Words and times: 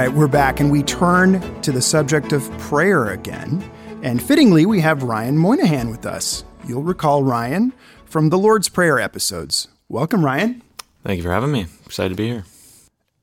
Right, 0.00 0.14
we're 0.14 0.26
back 0.26 0.60
and 0.60 0.72
we 0.72 0.82
turn 0.82 1.60
to 1.60 1.70
the 1.70 1.82
subject 1.82 2.32
of 2.32 2.50
prayer 2.56 3.10
again. 3.10 3.62
And 4.02 4.22
fittingly, 4.22 4.64
we 4.64 4.80
have 4.80 5.02
Ryan 5.02 5.36
Moynihan 5.36 5.90
with 5.90 6.06
us. 6.06 6.42
You'll 6.66 6.82
recall 6.82 7.22
Ryan 7.22 7.74
from 8.06 8.30
the 8.30 8.38
Lord's 8.38 8.70
Prayer 8.70 8.98
episodes. 8.98 9.68
Welcome, 9.90 10.24
Ryan. 10.24 10.62
Thank 11.04 11.18
you 11.18 11.22
for 11.22 11.30
having 11.30 11.52
me. 11.52 11.66
Excited 11.84 12.08
to 12.10 12.14
be 12.14 12.28
here. 12.28 12.44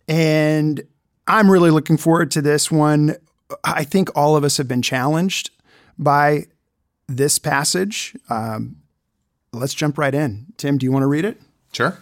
And 0.08 0.84
I'm 1.26 1.50
really 1.50 1.72
looking 1.72 1.98
forward 1.98 2.30
to 2.32 2.44
this 2.44 2.70
one. 2.70 3.16
I 3.64 3.84
think 3.84 4.16
all 4.16 4.36
of 4.36 4.44
us 4.44 4.58
have 4.58 4.68
been 4.68 4.84
challenged 4.84 5.50
by 5.98 6.46
this 7.08 7.40
passage. 7.40 8.16
Um, 8.30 8.76
let's 9.52 9.74
jump 9.74 9.98
right 9.98 10.14
in. 10.14 10.46
Tim, 10.58 10.78
do 10.78 10.86
you 10.86 10.92
want 10.92 11.02
to 11.02 11.08
read 11.08 11.26
it? 11.26 11.42
Sure. 11.74 11.98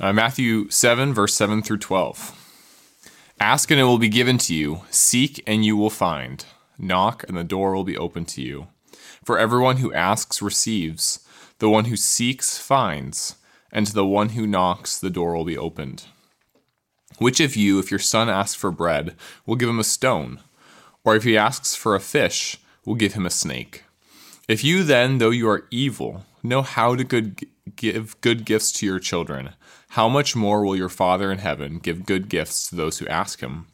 Uh, 0.00 0.12
Matthew 0.12 0.68
7, 0.68 1.14
verse 1.14 1.32
7 1.32 1.62
through 1.62 1.78
12. 1.78 2.41
Ask 3.42 3.72
and 3.72 3.80
it 3.80 3.84
will 3.84 3.98
be 3.98 4.08
given 4.08 4.38
to 4.38 4.54
you. 4.54 4.82
Seek 4.88 5.42
and 5.48 5.64
you 5.64 5.76
will 5.76 5.90
find. 5.90 6.44
Knock 6.78 7.24
and 7.26 7.36
the 7.36 7.42
door 7.42 7.74
will 7.74 7.82
be 7.82 7.96
open 7.96 8.24
to 8.26 8.40
you. 8.40 8.68
For 9.24 9.36
everyone 9.36 9.78
who 9.78 9.92
asks 9.92 10.40
receives, 10.40 11.26
the 11.58 11.68
one 11.68 11.86
who 11.86 11.96
seeks 11.96 12.56
finds, 12.56 13.34
and 13.72 13.84
to 13.84 13.92
the 13.92 14.06
one 14.06 14.28
who 14.30 14.46
knocks 14.46 14.96
the 14.96 15.10
door 15.10 15.34
will 15.34 15.44
be 15.44 15.58
opened. 15.58 16.04
Which 17.18 17.40
of 17.40 17.56
you, 17.56 17.80
if 17.80 17.90
your 17.90 17.98
son 17.98 18.30
asks 18.30 18.54
for 18.54 18.70
bread, 18.70 19.16
will 19.44 19.56
give 19.56 19.68
him 19.68 19.80
a 19.80 19.84
stone? 19.84 20.38
Or 21.02 21.16
if 21.16 21.24
he 21.24 21.36
asks 21.36 21.74
for 21.74 21.96
a 21.96 22.00
fish, 22.00 22.58
will 22.86 22.94
give 22.94 23.14
him 23.14 23.26
a 23.26 23.30
snake? 23.30 23.82
If 24.46 24.62
you 24.62 24.84
then, 24.84 25.18
though 25.18 25.30
you 25.30 25.48
are 25.48 25.66
evil, 25.72 26.26
know 26.44 26.62
how 26.62 26.94
to 26.94 27.02
good, 27.02 27.40
give 27.74 28.20
good 28.20 28.44
gifts 28.44 28.70
to 28.74 28.86
your 28.86 29.00
children, 29.00 29.50
how 29.92 30.08
much 30.08 30.34
more 30.34 30.64
will 30.64 30.74
your 30.74 30.88
Father 30.88 31.30
in 31.30 31.36
heaven 31.36 31.78
give 31.78 32.06
good 32.06 32.30
gifts 32.30 32.66
to 32.66 32.74
those 32.74 32.98
who 32.98 33.06
ask 33.08 33.40
him? 33.40 33.66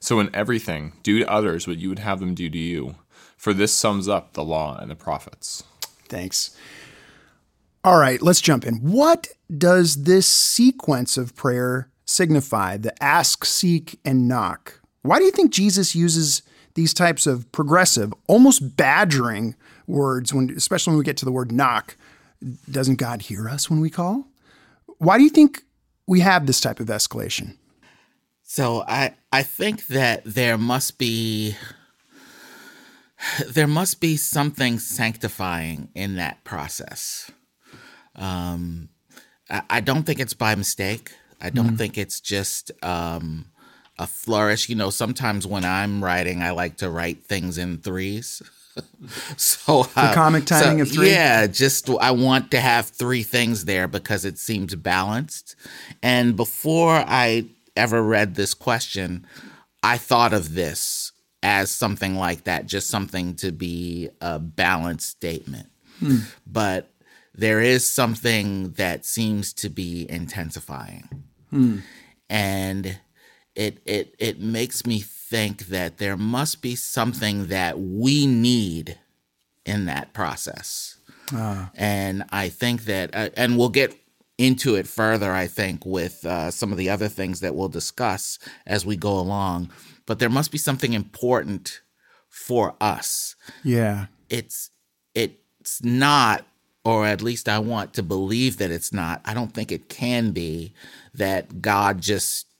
So 0.00 0.18
in 0.18 0.34
everything, 0.34 0.94
do 1.02 1.18
to 1.18 1.30
others 1.30 1.68
what 1.68 1.76
you 1.76 1.90
would 1.90 1.98
have 1.98 2.20
them 2.20 2.34
do 2.34 2.48
to 2.48 2.58
you, 2.58 2.94
for 3.36 3.52
this 3.52 3.70
sums 3.74 4.08
up 4.08 4.32
the 4.32 4.44
law 4.44 4.78
and 4.78 4.90
the 4.90 4.94
prophets. 4.94 5.62
Thanks. 6.08 6.56
All 7.84 7.98
right, 7.98 8.22
let's 8.22 8.40
jump 8.40 8.64
in. 8.64 8.76
What 8.76 9.28
does 9.54 10.04
this 10.04 10.26
sequence 10.26 11.18
of 11.18 11.36
prayer 11.36 11.90
signify? 12.06 12.78
The 12.78 13.02
ask, 13.02 13.44
seek, 13.44 14.00
and 14.06 14.26
knock. 14.26 14.80
Why 15.02 15.18
do 15.18 15.26
you 15.26 15.32
think 15.32 15.52
Jesus 15.52 15.94
uses 15.94 16.40
these 16.76 16.94
types 16.94 17.26
of 17.26 17.52
progressive, 17.52 18.14
almost 18.26 18.74
badgering 18.74 19.54
words 19.86 20.32
when 20.32 20.48
especially 20.56 20.92
when 20.92 20.98
we 20.98 21.04
get 21.04 21.18
to 21.18 21.26
the 21.26 21.32
word 21.32 21.52
knock? 21.52 21.94
Doesn't 22.70 22.96
God 22.96 23.20
hear 23.20 23.50
us 23.50 23.68
when 23.68 23.80
we 23.80 23.90
call? 23.90 24.31
Why 25.02 25.18
do 25.18 25.24
you 25.24 25.30
think 25.30 25.64
we 26.06 26.20
have 26.20 26.46
this 26.46 26.60
type 26.60 26.78
of 26.78 26.86
escalation? 26.86 27.56
So 28.44 28.84
I 28.86 29.14
I 29.32 29.42
think 29.42 29.88
that 29.88 30.22
there 30.24 30.56
must 30.56 30.96
be 30.96 31.56
there 33.48 33.66
must 33.66 34.00
be 34.00 34.16
something 34.16 34.78
sanctifying 34.78 35.88
in 35.96 36.14
that 36.16 36.44
process. 36.44 37.32
Um, 38.14 38.90
I, 39.50 39.62
I 39.68 39.80
don't 39.80 40.04
think 40.04 40.20
it's 40.20 40.34
by 40.34 40.54
mistake. 40.54 41.10
I 41.40 41.50
don't 41.50 41.74
mm 41.74 41.78
think 41.78 41.98
it's 41.98 42.20
just 42.20 42.70
um, 42.84 43.46
a 43.98 44.06
flourish. 44.06 44.68
You 44.68 44.76
know, 44.76 44.90
sometimes 44.90 45.48
when 45.48 45.64
I'm 45.64 46.04
writing, 46.04 46.42
I 46.42 46.50
like 46.52 46.76
to 46.76 46.88
write 46.88 47.24
things 47.24 47.58
in 47.58 47.78
threes. 47.78 48.40
so 49.36 49.82
the 49.82 50.00
uh, 50.00 50.14
comic 50.14 50.44
timing 50.44 50.78
so, 50.78 50.82
of 50.82 50.90
three. 50.90 51.10
Yeah, 51.10 51.46
just 51.46 51.88
I 51.88 52.10
want 52.10 52.50
to 52.52 52.60
have 52.60 52.86
three 52.86 53.22
things 53.22 53.64
there 53.64 53.88
because 53.88 54.24
it 54.24 54.38
seems 54.38 54.74
balanced. 54.74 55.56
And 56.02 56.36
before 56.36 57.04
I 57.06 57.46
ever 57.76 58.02
read 58.02 58.34
this 58.34 58.54
question, 58.54 59.26
I 59.82 59.98
thought 59.98 60.32
of 60.32 60.54
this 60.54 61.12
as 61.42 61.70
something 61.70 62.16
like 62.16 62.44
that, 62.44 62.66
just 62.66 62.88
something 62.88 63.34
to 63.36 63.50
be 63.50 64.08
a 64.20 64.38
balanced 64.38 65.08
statement. 65.08 65.68
Hmm. 65.98 66.18
But 66.46 66.88
there 67.34 67.60
is 67.60 67.86
something 67.86 68.72
that 68.72 69.04
seems 69.04 69.52
to 69.54 69.68
be 69.68 70.06
intensifying. 70.08 71.24
Hmm. 71.50 71.78
And 72.30 72.98
it 73.54 73.78
it 73.84 74.14
it 74.18 74.40
makes 74.40 74.86
me 74.86 75.00
think 75.32 75.68
that 75.68 75.96
there 75.96 76.18
must 76.18 76.60
be 76.60 76.76
something 76.76 77.46
that 77.46 77.80
we 77.80 78.26
need 78.26 78.98
in 79.64 79.86
that 79.86 80.12
process. 80.12 80.98
Uh. 81.34 81.68
And 81.74 82.24
I 82.30 82.50
think 82.50 82.84
that, 82.84 83.14
uh, 83.14 83.30
and 83.34 83.56
we'll 83.56 83.70
get 83.70 83.98
into 84.36 84.74
it 84.74 84.86
further, 84.86 85.32
I 85.32 85.46
think, 85.46 85.86
with 85.86 86.26
uh, 86.26 86.50
some 86.50 86.70
of 86.70 86.76
the 86.76 86.90
other 86.90 87.08
things 87.08 87.40
that 87.40 87.54
we'll 87.54 87.70
discuss 87.70 88.38
as 88.66 88.84
we 88.84 88.94
go 88.94 89.18
along. 89.18 89.70
But 90.04 90.18
there 90.18 90.28
must 90.28 90.52
be 90.52 90.58
something 90.58 90.92
important 90.92 91.80
for 92.28 92.74
us. 92.78 93.34
Yeah. 93.64 94.06
It's 94.28 94.68
it's 95.14 95.82
not 95.82 96.44
or 96.84 97.06
at 97.06 97.22
least 97.22 97.48
I 97.48 97.58
want 97.58 97.94
to 97.94 98.02
believe 98.02 98.58
that 98.58 98.70
it's 98.70 98.92
not. 98.92 99.22
I 99.24 99.32
don't 99.32 99.54
think 99.54 99.72
it 99.72 99.88
can 99.88 100.32
be 100.32 100.74
that 101.14 101.62
God 101.62 102.02
just 102.02 102.51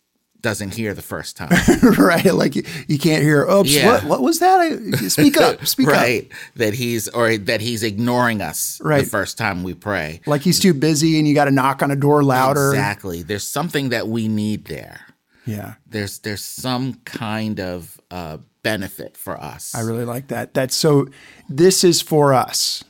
doesn't 0.43 0.75
hear 0.75 0.93
the 0.93 1.03
first 1.03 1.37
time. 1.37 1.51
right. 1.99 2.25
Like 2.25 2.57
you, 2.57 2.65
you 2.89 2.99
can't 2.99 3.23
hear, 3.23 3.49
oops, 3.49 3.73
yeah. 3.73 3.87
what, 3.87 4.05
what 4.05 4.23
was 4.23 4.41
that? 4.41 4.61
I, 4.61 5.09
speak 5.09 5.37
up, 5.37 5.65
speak 5.67 5.87
right. 5.87 5.95
up. 5.95 6.03
Right. 6.03 6.33
That 6.57 6.75
he's, 6.75 7.09
or 7.09 7.37
that 7.39 7.61
he's 7.61 7.83
ignoring 7.83 8.43
us 8.43 8.81
right. 8.83 9.05
the 9.05 9.11
first 9.11 9.39
time 9.39 9.63
we 9.63 9.75
pray. 9.75 10.21
Like 10.27 10.43
he's 10.43 10.59
too 10.59 10.75
busy 10.75 11.19
and 11.19 11.27
you 11.27 11.35
got 11.35 11.47
to 11.47 11.53
knock 11.53 11.83
on 11.83 11.91
a 11.91 11.97
door 11.97 12.23
louder. 12.23 12.71
Exactly. 12.71 13.23
There's 13.23 13.47
something 13.47 13.91
that 13.91 14.09
we 14.09 14.29
need 14.29 14.67
there. 14.67 15.01
Yeah. 15.47 15.75
There's, 15.87 16.19
there's 16.19 16.45
some 16.45 16.95
kind 17.05 17.61
of 17.61 18.01
uh, 18.11 18.39
benefit 18.63 19.17
for 19.17 19.41
us. 19.41 19.75
I 19.75 19.81
really 19.81 20.05
like 20.05 20.29
that. 20.29 20.55
That's 20.55 20.75
so, 20.75 21.07
this 21.49 21.85
is 21.85 22.03
for 22.03 22.35
us. 22.35 22.83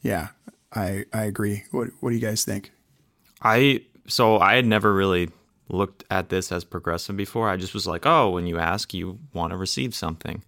Yeah. 0.00 0.28
I, 0.72 1.04
I 1.12 1.24
agree. 1.24 1.64
What, 1.72 1.88
what 1.98 2.10
do 2.10 2.14
you 2.14 2.22
guys 2.22 2.44
think? 2.44 2.70
I, 3.42 3.82
so 4.06 4.38
I 4.38 4.54
had 4.54 4.66
never 4.66 4.92
really 4.94 5.30
looked 5.72 6.04
at 6.10 6.28
this 6.28 6.52
as 6.52 6.64
progressive 6.64 7.16
before. 7.16 7.48
I 7.48 7.56
just 7.56 7.74
was 7.74 7.86
like, 7.86 8.06
oh, 8.06 8.30
when 8.30 8.46
you 8.46 8.58
ask, 8.58 8.92
you 8.92 9.18
want 9.32 9.52
to 9.52 9.56
receive 9.56 9.94
something. 9.94 10.42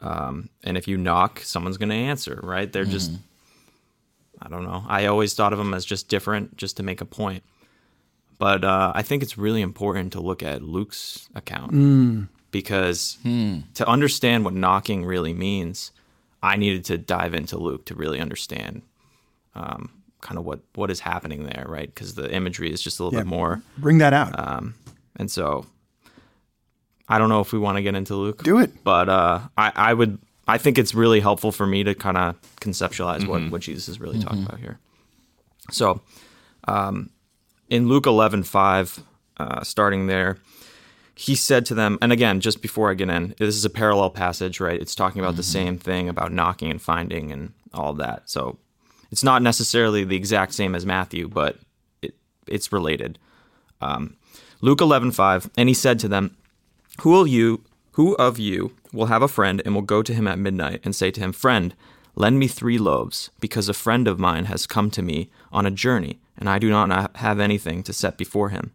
Um, 0.00 0.48
and 0.64 0.76
if 0.76 0.88
you 0.88 0.96
knock, 0.96 1.40
someone's 1.40 1.76
going 1.76 1.90
to 1.90 1.94
answer, 1.94 2.40
right? 2.42 2.72
They're 2.72 2.84
mm-hmm. 2.84 2.92
just, 2.92 3.12
I 4.40 4.48
don't 4.48 4.64
know. 4.64 4.84
I 4.88 5.06
always 5.06 5.34
thought 5.34 5.52
of 5.52 5.58
them 5.58 5.74
as 5.74 5.84
just 5.84 6.08
different, 6.08 6.56
just 6.56 6.76
to 6.78 6.82
make 6.82 7.00
a 7.00 7.06
point. 7.06 7.42
But 8.38 8.64
uh, 8.64 8.92
I 8.94 9.02
think 9.02 9.22
it's 9.22 9.36
really 9.36 9.60
important 9.60 10.14
to 10.14 10.20
look 10.20 10.42
at 10.42 10.62
Luke's 10.62 11.28
account 11.34 11.72
mm. 11.72 12.28
because 12.50 13.18
mm. 13.22 13.64
to 13.74 13.86
understand 13.86 14.46
what 14.46 14.54
knocking 14.54 15.04
really 15.04 15.34
means, 15.34 15.92
I 16.42 16.56
needed 16.56 16.86
to 16.86 16.96
dive 16.96 17.34
into 17.34 17.58
Luke 17.58 17.84
to 17.86 17.94
really 17.94 18.18
understand 18.18 18.80
um, 19.54 19.90
kind 20.20 20.38
of 20.38 20.44
what 20.44 20.60
what 20.74 20.90
is 20.90 21.00
happening 21.00 21.44
there, 21.44 21.64
right? 21.68 21.92
Because 21.92 22.14
the 22.14 22.32
imagery 22.32 22.72
is 22.72 22.80
just 22.80 23.00
a 23.00 23.04
little 23.04 23.18
yeah, 23.18 23.24
bit 23.24 23.28
more. 23.28 23.62
Bring 23.78 23.98
that 23.98 24.12
out. 24.12 24.38
Um, 24.38 24.74
and 25.16 25.30
so, 25.30 25.66
I 27.08 27.18
don't 27.18 27.28
know 27.28 27.40
if 27.40 27.52
we 27.52 27.58
want 27.58 27.76
to 27.76 27.82
get 27.82 27.94
into 27.94 28.14
Luke. 28.14 28.42
Do 28.42 28.58
it. 28.58 28.84
But 28.84 29.08
uh, 29.08 29.40
I 29.56 29.72
I 29.74 29.94
would 29.94 30.18
I 30.46 30.58
think 30.58 30.78
it's 30.78 30.94
really 30.94 31.20
helpful 31.20 31.52
for 31.52 31.66
me 31.66 31.84
to 31.84 31.94
kind 31.94 32.16
of 32.16 32.36
conceptualize 32.60 33.20
mm-hmm. 33.20 33.28
what 33.28 33.50
what 33.50 33.60
Jesus 33.62 33.88
is 33.88 34.00
really 34.00 34.18
mm-hmm. 34.18 34.28
talking 34.28 34.44
about 34.44 34.60
here. 34.60 34.78
So, 35.70 36.00
um, 36.66 37.10
in 37.68 37.88
Luke 37.88 38.06
eleven 38.06 38.42
five, 38.42 39.02
uh, 39.36 39.62
starting 39.62 40.06
there. 40.06 40.38
He 41.16 41.34
said 41.34 41.66
to 41.66 41.74
them, 41.74 41.98
and 42.00 42.12
again, 42.12 42.40
just 42.40 42.62
before 42.62 42.90
I 42.90 42.94
get 42.94 43.10
in, 43.10 43.34
this 43.36 43.54
is 43.54 43.66
a 43.66 43.68
parallel 43.68 44.08
passage, 44.08 44.58
right? 44.58 44.80
It's 44.80 44.94
talking 44.94 45.20
about 45.20 45.32
mm-hmm. 45.32 45.36
the 45.36 45.42
same 45.42 45.76
thing 45.76 46.08
about 46.08 46.32
knocking 46.32 46.70
and 46.70 46.80
finding 46.80 47.30
and 47.30 47.52
all 47.74 47.92
that. 47.94 48.30
So 48.30 48.58
it's 49.10 49.24
not 49.24 49.42
necessarily 49.42 50.04
the 50.04 50.16
exact 50.16 50.52
same 50.54 50.74
as 50.74 50.86
Matthew, 50.86 51.28
but 51.28 51.58
it, 52.02 52.14
it's 52.46 52.72
related. 52.72 53.18
Um, 53.80 54.16
Luke 54.60 54.80
eleven 54.80 55.10
five, 55.10 55.50
and 55.56 55.68
he 55.68 55.74
said 55.74 55.98
to 56.00 56.08
them, 56.08 56.36
"Who 57.00 57.10
will 57.10 57.26
you? 57.26 57.62
Who 57.92 58.14
of 58.16 58.38
you 58.38 58.72
will 58.92 59.06
have 59.06 59.22
a 59.22 59.28
friend 59.28 59.60
and 59.64 59.74
will 59.74 59.82
go 59.82 60.02
to 60.02 60.14
him 60.14 60.26
at 60.26 60.38
midnight 60.38 60.80
and 60.84 60.94
say 60.94 61.10
to 61.10 61.20
him, 61.20 61.32
Friend, 61.32 61.74
lend 62.14 62.38
me 62.38 62.48
three 62.48 62.78
loaves, 62.78 63.30
because 63.40 63.68
a 63.68 63.74
friend 63.74 64.06
of 64.08 64.18
mine 64.18 64.46
has 64.46 64.66
come 64.66 64.90
to 64.92 65.02
me 65.02 65.28
on 65.52 65.66
a 65.66 65.70
journey, 65.70 66.18
and 66.38 66.48
I 66.48 66.58
do 66.58 66.70
not 66.70 67.16
have 67.16 67.40
anything 67.40 67.82
to 67.84 67.92
set 67.92 68.16
before 68.16 68.50
him." 68.50 68.72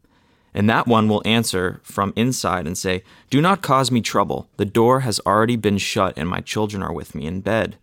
And 0.56 0.70
that 0.70 0.88
one 0.88 1.10
will 1.10 1.22
answer 1.26 1.82
from 1.84 2.14
inside 2.16 2.66
and 2.66 2.78
say, 2.78 3.04
Do 3.30 3.42
not 3.42 3.62
cause 3.62 3.92
me 3.92 4.00
trouble. 4.00 4.48
The 4.56 4.64
door 4.64 5.02
has 5.02 5.20
already 5.26 5.58
been 5.58 5.78
shut, 5.78 6.14
and 6.16 6.30
my 6.30 6.40
children 6.40 6.82
are 6.82 6.94
with 6.94 7.14
me 7.14 7.26
in 7.26 7.42
bed. 7.42 7.78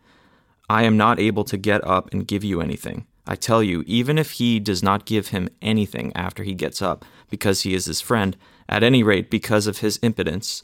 I 0.73 0.85
am 0.85 0.97
not 0.97 1.21
able 1.21 1.45
to 1.45 1.59
get 1.59 1.87
up 1.87 2.11
and 2.13 2.27
give 2.27 2.43
you 2.43 2.63
anything. 2.63 3.05
I 3.27 3.35
tell 3.35 3.63
you, 3.63 3.85
even 3.87 4.17
if 4.17 4.31
he 4.33 4.59
does 4.59 4.83
not 4.83 5.05
give 5.05 5.29
him 5.29 5.51
anything 5.61 6.13
after 6.15 6.45
he 6.45 6.55
gets 6.55 6.81
up, 6.81 7.05
because 7.29 7.61
he 7.61 7.75
is 7.75 7.85
his 7.85 8.01
friend, 8.01 8.39
at 8.71 8.83
any 8.83 9.03
rate, 9.03 9.29
because 9.29 9.67
of 9.67 9.81
his 9.81 9.99
impudence, 9.99 10.63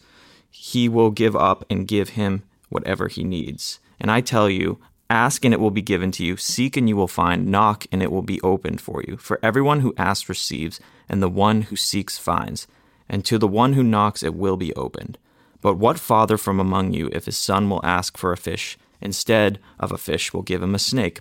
he 0.50 0.88
will 0.88 1.10
give 1.10 1.36
up 1.36 1.62
and 1.68 1.86
give 1.86 2.10
him 2.20 2.42
whatever 2.70 3.08
he 3.08 3.22
needs. 3.22 3.80
And 4.00 4.10
I 4.10 4.22
tell 4.22 4.48
you, 4.48 4.78
ask 5.10 5.44
and 5.44 5.52
it 5.52 5.60
will 5.60 5.70
be 5.70 5.82
given 5.82 6.10
to 6.12 6.24
you, 6.24 6.38
seek 6.38 6.78
and 6.78 6.88
you 6.88 6.96
will 6.96 7.06
find, 7.06 7.48
knock 7.48 7.84
and 7.92 8.02
it 8.02 8.10
will 8.10 8.22
be 8.22 8.40
opened 8.40 8.80
for 8.80 9.04
you. 9.06 9.18
For 9.18 9.38
everyone 9.42 9.80
who 9.80 9.92
asks 9.98 10.26
receives, 10.30 10.80
and 11.06 11.22
the 11.22 11.28
one 11.28 11.60
who 11.68 11.76
seeks 11.76 12.16
finds, 12.16 12.66
and 13.10 13.26
to 13.26 13.36
the 13.36 13.46
one 13.46 13.74
who 13.74 13.82
knocks 13.82 14.22
it 14.22 14.34
will 14.34 14.56
be 14.56 14.72
opened. 14.72 15.18
But 15.60 15.74
what 15.74 15.98
father 15.98 16.38
from 16.38 16.58
among 16.58 16.94
you, 16.94 17.10
if 17.12 17.26
his 17.26 17.36
son 17.36 17.68
will 17.68 17.84
ask 17.84 18.16
for 18.16 18.32
a 18.32 18.38
fish, 18.38 18.78
instead 19.00 19.58
of 19.78 19.92
a 19.92 19.98
fish, 19.98 20.32
will 20.32 20.42
give 20.42 20.62
him 20.62 20.74
a 20.74 20.78
snake? 20.78 21.20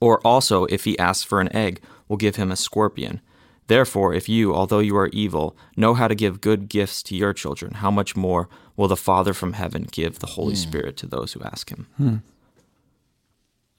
Or 0.00 0.20
also, 0.26 0.64
if 0.66 0.84
he 0.84 0.98
asks 0.98 1.24
for 1.24 1.40
an 1.40 1.54
egg, 1.54 1.80
will 2.08 2.16
give 2.16 2.36
him 2.36 2.50
a 2.50 2.56
scorpion? 2.56 3.20
Therefore, 3.68 4.14
if 4.14 4.28
you, 4.28 4.54
although 4.54 4.78
you 4.78 4.96
are 4.96 5.08
evil, 5.08 5.56
know 5.76 5.94
how 5.94 6.06
to 6.06 6.14
give 6.14 6.40
good 6.40 6.68
gifts 6.68 7.02
to 7.04 7.16
your 7.16 7.32
children, 7.32 7.74
how 7.74 7.90
much 7.90 8.14
more 8.14 8.48
will 8.76 8.88
the 8.88 8.96
Father 8.96 9.34
from 9.34 9.54
heaven 9.54 9.88
give 9.90 10.20
the 10.20 10.26
Holy 10.28 10.54
hmm. 10.54 10.60
Spirit 10.60 10.96
to 10.98 11.06
those 11.06 11.32
who 11.32 11.42
ask 11.42 11.70
him? 11.70 11.86
Hmm. 11.96 12.16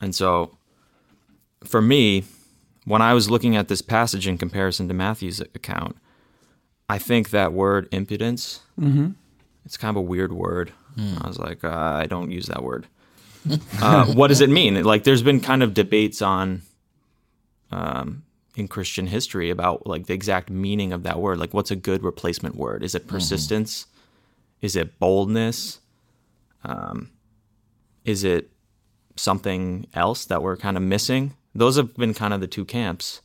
And 0.01 0.13
so, 0.13 0.57
for 1.63 1.81
me, 1.81 2.25
when 2.85 3.01
I 3.01 3.13
was 3.13 3.29
looking 3.29 3.55
at 3.55 3.67
this 3.67 3.81
passage 3.81 4.27
in 4.27 4.37
comparison 4.37 4.87
to 4.87 4.93
Matthew's 4.93 5.39
account, 5.39 5.97
I 6.89 6.97
think 6.97 7.29
that 7.29 7.53
word 7.53 7.87
impudence, 7.91 8.61
mm-hmm. 8.79 9.11
it's 9.65 9.77
kind 9.77 9.89
of 9.89 9.97
a 9.97 10.05
weird 10.05 10.33
word. 10.33 10.71
Hmm. 10.95 11.15
I 11.21 11.27
was 11.27 11.39
like, 11.39 11.63
uh, 11.63 11.69
I 11.69 12.05
don't 12.07 12.31
use 12.31 12.47
that 12.47 12.63
word. 12.63 12.87
Uh, 13.81 14.05
what 14.13 14.27
does 14.27 14.41
it 14.41 14.49
mean? 14.49 14.83
Like, 14.83 15.03
there's 15.03 15.23
been 15.23 15.39
kind 15.39 15.63
of 15.63 15.73
debates 15.73 16.21
on 16.21 16.61
um, 17.71 18.23
in 18.55 18.67
Christian 18.67 19.07
history 19.07 19.49
about 19.49 19.85
like 19.85 20.07
the 20.07 20.13
exact 20.13 20.49
meaning 20.49 20.91
of 20.93 21.03
that 21.03 21.19
word. 21.19 21.37
Like, 21.39 21.53
what's 21.53 21.71
a 21.71 21.75
good 21.75 22.03
replacement 22.03 22.55
word? 22.55 22.83
Is 22.83 22.95
it 22.95 23.07
persistence? 23.07 23.85
Is 24.61 24.75
it 24.75 24.99
boldness? 24.99 25.79
Um, 26.63 27.11
is 28.05 28.23
it 28.23 28.49
something 29.15 29.87
else 29.93 30.25
that 30.25 30.41
we're 30.41 30.57
kind 30.57 30.77
of 30.77 30.83
missing? 30.83 31.35
Those 31.53 31.75
have 31.77 31.95
been 31.95 32.13
kind 32.13 32.33
of 32.33 32.41
the 32.41 32.47
two 32.47 32.65
camps. 32.65 33.21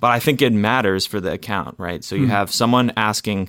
But 0.00 0.10
I 0.10 0.18
think 0.18 0.42
it 0.42 0.52
matters 0.52 1.06
for 1.06 1.18
the 1.20 1.32
account, 1.32 1.76
right? 1.78 2.04
So 2.04 2.14
you 2.14 2.26
have 2.26 2.52
someone 2.52 2.92
asking 2.96 3.48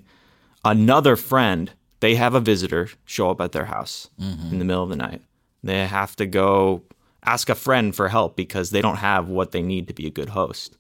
another 0.64 1.18
friend, 1.18 1.72
they 2.00 2.16
have 2.16 2.34
a 2.34 2.40
visitor 2.40 2.90
show 3.06 3.30
up 3.30 3.42
at 3.42 3.52
their 3.52 3.66
house 3.66 4.10
in 4.52 4.60
the 4.60 4.66
middle 4.66 4.84
of 4.84 4.90
the 4.90 4.96
night. 4.96 5.22
They 5.68 5.86
have 5.86 6.16
to 6.16 6.26
go 6.26 6.84
ask 7.26 7.50
a 7.50 7.56
friend 7.56 7.94
for 7.94 8.08
help 8.08 8.38
because 8.38 8.70
they 8.70 8.82
don't 8.82 8.96
have 8.96 9.28
what 9.28 9.52
they 9.52 9.62
need 9.62 9.90
to 9.90 9.94
be 9.94 10.08
a 10.08 10.10
good 10.10 10.30
host, 10.30 10.78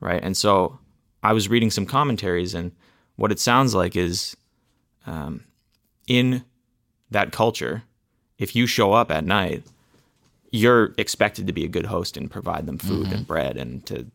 right? 0.00 0.20
And 0.20 0.36
so 0.36 0.80
I 1.22 1.32
was 1.32 1.48
reading 1.48 1.70
some 1.70 1.86
commentaries, 1.86 2.52
and 2.52 2.72
what 3.14 3.30
it 3.30 3.38
sounds 3.38 3.72
like 3.72 3.94
is 3.94 4.36
um, 5.06 5.44
in 6.08 6.44
that 7.12 7.30
culture, 7.30 7.84
if 8.36 8.56
you 8.56 8.66
show 8.66 8.92
up 8.92 9.12
at 9.12 9.24
night, 9.24 9.62
you're 10.50 10.92
expected 10.98 11.46
to 11.46 11.52
be 11.52 11.64
a 11.64 11.68
good 11.68 11.86
host 11.86 12.16
and 12.16 12.28
provide 12.28 12.66
them 12.66 12.78
food 12.78 13.12
and 13.12 13.26
bread 13.28 13.56
and 13.56 13.86
to 13.86 14.06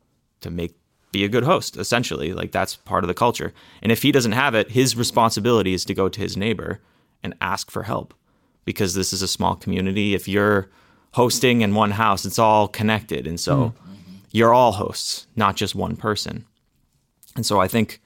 to 0.42 0.50
make 0.52 0.76
be 1.14 1.24
a 1.24 1.30
good 1.30 1.46
host 1.46 1.78
essentially. 1.78 2.34
Like 2.34 2.52
that's 2.52 2.76
part 2.76 3.06
of 3.06 3.08
the 3.08 3.14
culture. 3.14 3.54
And 3.82 3.94
if 3.94 4.02
he 4.02 4.12
doesn't 4.12 4.34
have 4.34 4.56
it 4.56 4.72
his 4.72 4.98
responsibility 4.98 5.74
is 5.74 5.86
to 5.86 5.94
go 5.94 6.10
to 6.10 6.20
his 6.20 6.36
neighbor 6.36 6.82
and 7.24 7.34
ask 7.40 7.72
for 7.72 7.84
help 7.84 8.14
because 8.66 8.94
this 8.94 9.14
is 9.14 9.22
a 9.22 9.28
small 9.28 9.56
community. 9.56 10.14
If 10.14 10.28
you're 10.28 10.70
hosting 11.16 11.62
in 11.62 11.74
one 11.74 11.92
house 11.92 12.26
it's 12.26 12.38
all 12.38 12.68
connected. 12.68 13.26
And 13.26 13.40
so 13.40 13.56
mm-hmm. 13.56 14.16
you're 14.32 14.54
all 14.54 14.74
hosts 14.74 15.28
not 15.36 15.56
just 15.56 15.74
one 15.74 15.96
person. 15.96 16.46
And 17.38 17.46
so 17.46 17.62
i 17.62 17.68
think 17.70 18.02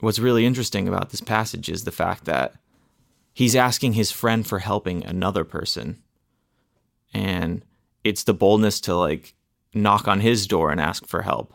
what's 0.00 0.18
really 0.18 0.46
interesting 0.46 0.88
about 0.88 1.10
this 1.10 1.20
passage 1.20 1.68
is 1.68 1.84
the 1.84 1.92
fact 1.92 2.24
that 2.24 2.54
he's 3.34 3.54
asking 3.54 3.92
his 3.92 4.10
friend 4.10 4.46
for 4.46 4.60
helping 4.60 5.04
another 5.04 5.44
person. 5.44 6.02
And 7.12 7.62
it's 8.02 8.24
the 8.24 8.34
boldness 8.34 8.80
to 8.80 8.96
like 8.96 9.34
knock 9.74 10.08
on 10.08 10.20
his 10.20 10.46
door 10.46 10.70
and 10.70 10.80
ask 10.80 11.06
for 11.06 11.22
help. 11.22 11.52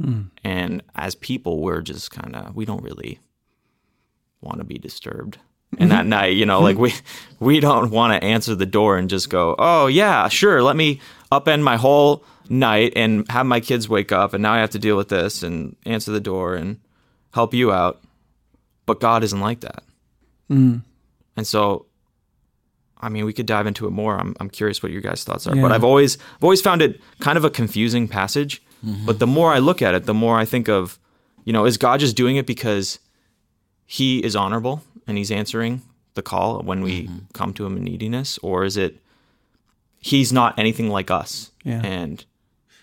Hmm. 0.00 0.22
And 0.42 0.82
as 0.94 1.14
people 1.14 1.60
we're 1.60 1.82
just 1.82 2.10
kind 2.10 2.34
of 2.34 2.56
we 2.56 2.64
don't 2.64 2.82
really 2.82 3.18
want 4.40 4.58
to 4.58 4.64
be 4.64 4.78
disturbed 4.78 5.38
and 5.78 5.90
that 5.90 6.00
mm-hmm. 6.00 6.10
night 6.10 6.36
you 6.36 6.46
know 6.46 6.60
like 6.60 6.76
mm-hmm. 6.76 6.82
we 7.40 7.54
we 7.54 7.60
don't 7.60 7.90
want 7.90 8.12
to 8.12 8.26
answer 8.26 8.54
the 8.54 8.66
door 8.66 8.96
and 8.96 9.10
just 9.10 9.28
go 9.28 9.54
oh 9.58 9.86
yeah 9.86 10.28
sure 10.28 10.62
let 10.62 10.76
me 10.76 11.00
upend 11.30 11.62
my 11.62 11.76
whole 11.76 12.24
night 12.48 12.92
and 12.96 13.30
have 13.30 13.44
my 13.44 13.60
kids 13.60 13.88
wake 13.88 14.10
up 14.10 14.32
and 14.32 14.42
now 14.42 14.54
i 14.54 14.58
have 14.58 14.70
to 14.70 14.78
deal 14.78 14.96
with 14.96 15.08
this 15.08 15.42
and 15.42 15.76
answer 15.84 16.10
the 16.10 16.20
door 16.20 16.54
and 16.54 16.80
help 17.32 17.54
you 17.54 17.72
out. 17.72 18.00
But 18.86 19.00
god 19.00 19.22
isn't 19.22 19.40
like 19.40 19.60
that. 19.60 19.82
Mm. 20.50 20.82
And 21.36 21.46
so 21.46 21.86
I 23.00 23.08
mean, 23.10 23.24
we 23.26 23.32
could 23.32 23.46
dive 23.46 23.68
into 23.68 23.86
it 23.86 23.90
more. 23.90 24.18
I'm, 24.18 24.34
I'm 24.40 24.50
curious 24.50 24.82
what 24.82 24.90
your 24.90 25.00
guys' 25.00 25.22
thoughts 25.22 25.46
are. 25.46 25.54
But 25.54 25.70
I've 25.70 25.84
always 25.84 26.18
I've 26.36 26.42
always 26.42 26.60
found 26.60 26.82
it 26.82 27.00
kind 27.20 27.38
of 27.38 27.44
a 27.44 27.50
confusing 27.50 28.08
passage. 28.08 28.60
Mm-hmm. 28.84 29.06
But 29.06 29.20
the 29.20 29.26
more 29.26 29.52
I 29.52 29.58
look 29.58 29.82
at 29.82 29.94
it, 29.94 30.04
the 30.04 30.14
more 30.14 30.36
I 30.36 30.44
think 30.44 30.68
of, 30.68 30.98
you 31.44 31.52
know, 31.52 31.64
is 31.64 31.76
God 31.76 32.00
just 32.00 32.16
doing 32.16 32.36
it 32.36 32.46
because 32.46 32.98
He 33.90 34.18
is 34.22 34.36
honorable 34.36 34.82
and 35.06 35.16
He's 35.16 35.30
answering 35.30 35.80
the 36.14 36.20
call 36.22 36.60
when 36.60 36.82
we 36.82 37.08
come 37.32 37.54
to 37.54 37.64
Him 37.64 37.78
in 37.78 37.84
neediness, 37.84 38.38
or 38.42 38.64
is 38.64 38.76
it 38.76 38.98
He's 40.00 40.32
not 40.32 40.58
anything 40.58 40.90
like 40.90 41.10
us, 41.10 41.50
Yeah. 41.64 41.80
and 41.82 42.24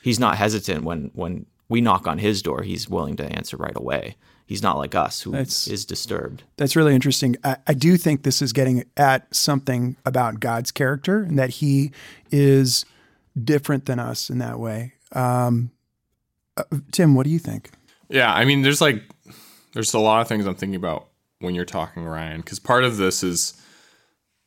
He's 0.02 0.20
not 0.20 0.38
hesitant 0.38 0.84
when 0.84 1.12
when 1.14 1.46
we 1.70 1.80
knock 1.80 2.08
on 2.08 2.18
His 2.18 2.42
door. 2.42 2.64
He's 2.64 2.90
willing 2.90 3.16
to 3.18 3.24
answer 3.26 3.56
right 3.56 3.76
away. 3.78 4.16
He's 4.48 4.62
not 4.64 4.78
like 4.78 4.94
us, 4.96 5.22
who 5.22 5.34
is 5.36 5.66
That's- 5.66 5.86
disturbed. 5.86 6.44
That's 6.58 6.76
really 6.76 6.94
interesting. 6.96 7.36
I, 7.44 7.58
I 7.68 7.74
do 7.74 7.98
think 7.98 8.24
this 8.24 8.42
is 8.42 8.52
getting 8.54 8.84
at 8.98 9.34
something 9.34 9.96
about 10.06 10.40
God's 10.40 10.72
character 10.72 11.22
and 11.24 11.38
that 11.40 11.50
He 11.62 11.92
is 12.32 12.86
different 13.42 13.86
than 13.86 14.00
us 14.00 14.30
in 14.30 14.38
that 14.40 14.60
way. 14.60 14.94
Um, 15.14 15.72
uh, 16.58 16.64
Tim, 16.92 17.16
what 17.16 17.24
do 17.26 17.30
you 17.32 17.40
think? 17.40 17.72
Yeah, 18.10 18.32
I 18.34 18.46
mean, 18.46 18.62
there's 18.62 18.82
like, 18.82 19.02
there's 19.76 19.94
a 19.94 20.00
lot 20.00 20.22
of 20.22 20.28
things 20.28 20.48
I'm 20.48 20.56
thinking 20.56 20.78
about 20.78 21.10
when 21.40 21.54
you're 21.54 21.66
talking, 21.66 22.06
Ryan, 22.06 22.38
because 22.38 22.60
part 22.60 22.86
of 22.86 22.96
this 22.96 23.22
is, 23.22 23.62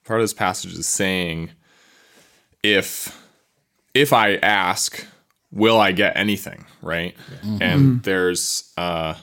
part 0.04 0.20
of 0.20 0.25
this 0.25 0.32
passage 0.32 0.73
is 0.73 0.88
saying, 0.88 1.50
if, 2.62 3.23
if 3.92 4.12
I 4.14 4.37
ask, 4.37 5.06
will 5.52 5.78
I 5.78 5.92
get 5.92 6.16
anything, 6.16 6.64
right? 6.80 7.14
And 7.61 8.02
there's, 8.02 8.73
uh, 8.78 9.14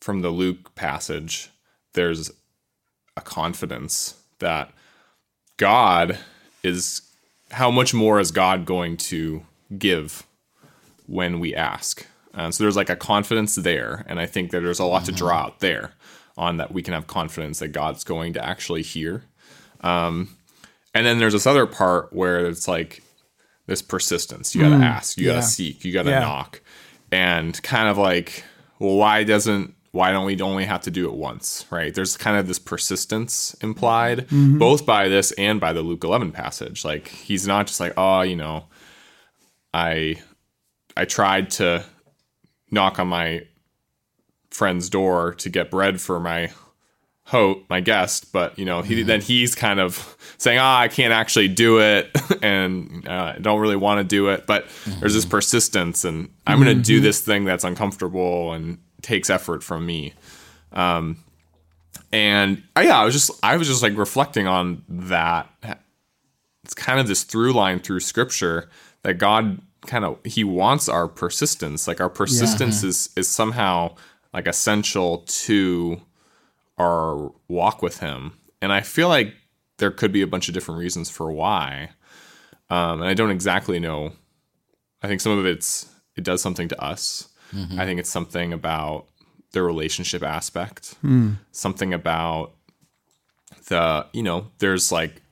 from 0.00 0.22
the 0.22 0.30
Luke 0.30 0.76
passage, 0.76 1.50
there's 1.94 2.30
a 3.16 3.20
confidence 3.20 4.14
that 4.38 4.70
God 5.56 6.18
is, 6.62 7.02
how 7.50 7.72
much 7.72 7.92
more 7.92 8.20
is 8.20 8.30
God 8.30 8.64
going 8.64 8.96
to 8.98 9.44
give 9.76 10.24
when 11.06 11.40
we 11.40 11.52
ask. 11.52 12.06
Uh, 12.36 12.50
so 12.50 12.62
there's 12.62 12.76
like 12.76 12.90
a 12.90 12.96
confidence 12.96 13.54
there, 13.56 14.04
and 14.08 14.20
I 14.20 14.26
think 14.26 14.50
that 14.50 14.60
there's 14.60 14.78
a 14.78 14.84
lot 14.84 15.04
to 15.06 15.12
draw 15.12 15.36
out 15.38 15.60
there 15.60 15.92
on 16.36 16.58
that 16.58 16.70
we 16.72 16.82
can 16.82 16.92
have 16.92 17.06
confidence 17.06 17.60
that 17.60 17.68
God's 17.68 18.04
going 18.04 18.34
to 18.34 18.44
actually 18.44 18.82
hear. 18.82 19.24
Um, 19.80 20.28
and 20.94 21.06
then 21.06 21.18
there's 21.18 21.32
this 21.32 21.46
other 21.46 21.66
part 21.66 22.12
where 22.12 22.46
it's 22.46 22.68
like 22.68 23.02
this 23.66 23.80
persistence. 23.82 24.54
You 24.54 24.60
got 24.62 24.68
to 24.78 24.84
ask, 24.84 25.18
you 25.18 25.24
got 25.26 25.36
to 25.36 25.42
seek, 25.42 25.84
you 25.84 25.92
got 25.92 26.02
to 26.04 26.10
Yeah. 26.10 26.20
knock, 26.20 26.60
and 27.10 27.60
kind 27.62 27.88
of 27.88 27.96
like, 27.96 28.44
well, 28.78 28.96
why 28.96 29.24
doesn't 29.24 29.74
why 29.92 30.12
don't 30.12 30.26
we 30.26 30.38
only 30.42 30.66
have 30.66 30.82
to 30.82 30.90
do 30.90 31.06
it 31.08 31.14
once, 31.14 31.64
right? 31.70 31.94
There's 31.94 32.18
kind 32.18 32.36
of 32.36 32.46
this 32.46 32.58
persistence 32.58 33.56
implied, 33.62 34.26
both 34.30 34.84
by 34.84 35.08
this 35.08 35.32
and 35.32 35.58
by 35.58 35.72
the 35.72 35.80
Luke 35.80 36.04
11 36.04 36.32
passage. 36.32 36.84
Like 36.84 37.08
he's 37.08 37.46
not 37.46 37.66
just 37.66 37.80
like, 37.80 37.94
oh, 37.96 38.20
you 38.20 38.36
know, 38.36 38.66
I 39.72 40.16
I 40.96 41.06
tried 41.06 41.50
to 41.52 41.82
knock 42.70 42.98
on 42.98 43.08
my 43.08 43.46
friend's 44.50 44.88
door 44.88 45.34
to 45.34 45.50
get 45.50 45.70
bread 45.70 46.00
for 46.00 46.18
my 46.18 46.50
hope, 47.24 47.68
my 47.68 47.80
guest, 47.80 48.32
but 48.32 48.58
you 48.58 48.64
know, 48.64 48.82
he 48.82 49.02
then 49.02 49.20
he's 49.20 49.54
kind 49.54 49.80
of 49.80 50.16
saying, 50.38 50.58
"Ah, 50.58 50.80
I 50.80 50.88
can't 50.88 51.12
actually 51.12 51.48
do 51.48 51.80
it, 51.80 52.10
and 52.42 53.06
uh, 53.08 53.34
I 53.36 53.38
don't 53.40 53.60
really 53.60 53.76
want 53.76 53.98
to 53.98 54.04
do 54.04 54.28
it." 54.28 54.46
But 54.46 54.66
there's 55.00 55.14
this 55.14 55.26
persistence, 55.26 56.04
and 56.04 56.30
I'm 56.46 56.62
going 56.62 56.76
to 56.76 56.82
do 56.82 57.00
this 57.00 57.20
thing 57.20 57.44
that's 57.44 57.64
uncomfortable 57.64 58.52
and 58.52 58.78
takes 59.02 59.28
effort 59.30 59.62
from 59.62 59.84
me. 59.84 60.14
Um, 60.72 61.18
and 62.12 62.62
uh, 62.76 62.80
yeah, 62.80 62.98
I 62.98 63.04
was 63.04 63.14
just 63.14 63.30
I 63.42 63.56
was 63.56 63.68
just 63.68 63.82
like 63.82 63.96
reflecting 63.96 64.46
on 64.46 64.82
that 64.88 65.48
it's 66.66 66.74
kind 66.74 66.98
of 66.98 67.06
this 67.06 67.22
through 67.22 67.52
line 67.52 67.78
through 67.78 68.00
scripture 68.00 68.68
that 69.02 69.14
God 69.14 69.60
kind 69.86 70.04
of 70.04 70.18
he 70.24 70.44
wants 70.44 70.88
our 70.88 71.08
persistence. 71.08 71.86
Like 71.88 72.00
our 72.00 72.08
persistence 72.10 72.82
is 72.82 73.10
is 73.16 73.28
somehow 73.28 73.96
like 74.32 74.46
essential 74.46 75.18
to 75.26 76.00
our 76.78 77.32
walk 77.48 77.82
with 77.82 77.98
him. 78.00 78.32
And 78.60 78.72
I 78.72 78.80
feel 78.80 79.08
like 79.08 79.34
there 79.78 79.90
could 79.90 80.12
be 80.12 80.22
a 80.22 80.26
bunch 80.26 80.48
of 80.48 80.54
different 80.54 80.80
reasons 80.80 81.10
for 81.10 81.30
why. 81.30 81.90
Um, 82.70 83.00
and 83.00 83.08
I 83.08 83.14
don't 83.14 83.30
exactly 83.30 83.78
know. 83.78 84.12
I 85.02 85.08
think 85.08 85.20
some 85.20 85.38
of 85.38 85.46
it's 85.46 85.88
it 86.16 86.24
does 86.24 86.42
something 86.42 86.68
to 86.68 86.82
us. 86.82 87.28
I 87.78 87.84
think 87.84 88.00
it's 88.00 88.10
something 88.10 88.52
about 88.52 89.06
the 89.52 89.62
relationship 89.62 90.22
aspect, 90.22 90.96
something 91.52 91.94
about 91.94 92.52
the 93.68 94.06
you 94.12 94.22
know 94.22 94.48
there's 94.58 94.90
like 94.90 95.22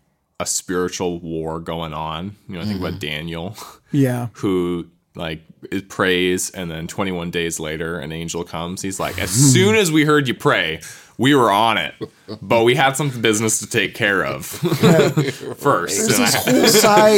a 0.40 0.46
spiritual 0.46 1.20
war 1.20 1.60
going 1.60 1.92
on. 1.94 2.36
You 2.48 2.56
know, 2.56 2.60
I 2.62 2.64
think 2.64 2.80
about 2.80 2.98
Daniel, 3.00 3.56
Yeah. 3.92 4.28
who 4.34 4.86
like 5.16 5.42
prays, 5.88 6.50
and 6.50 6.70
then 6.70 6.88
21 6.88 7.30
days 7.30 7.60
later, 7.60 7.98
an 8.00 8.10
angel 8.12 8.42
comes. 8.44 8.82
He's 8.82 8.98
like, 8.98 9.18
as 9.18 9.30
soon 9.52 9.76
as 9.76 9.92
we 9.92 10.04
heard 10.04 10.26
you 10.26 10.34
pray, 10.34 10.80
we 11.18 11.34
were 11.36 11.52
on 11.52 11.78
it, 11.78 11.94
but 12.42 12.64
we 12.64 12.74
had 12.74 12.96
some 12.96 13.08
business 13.20 13.60
to 13.60 13.68
take 13.68 13.94
care 13.94 14.24
of 14.26 14.44
first. 15.58 15.96
There's 16.08 16.18
And 16.18 16.26
this 16.26 16.34
I- 16.34 16.50
whole 16.50 16.66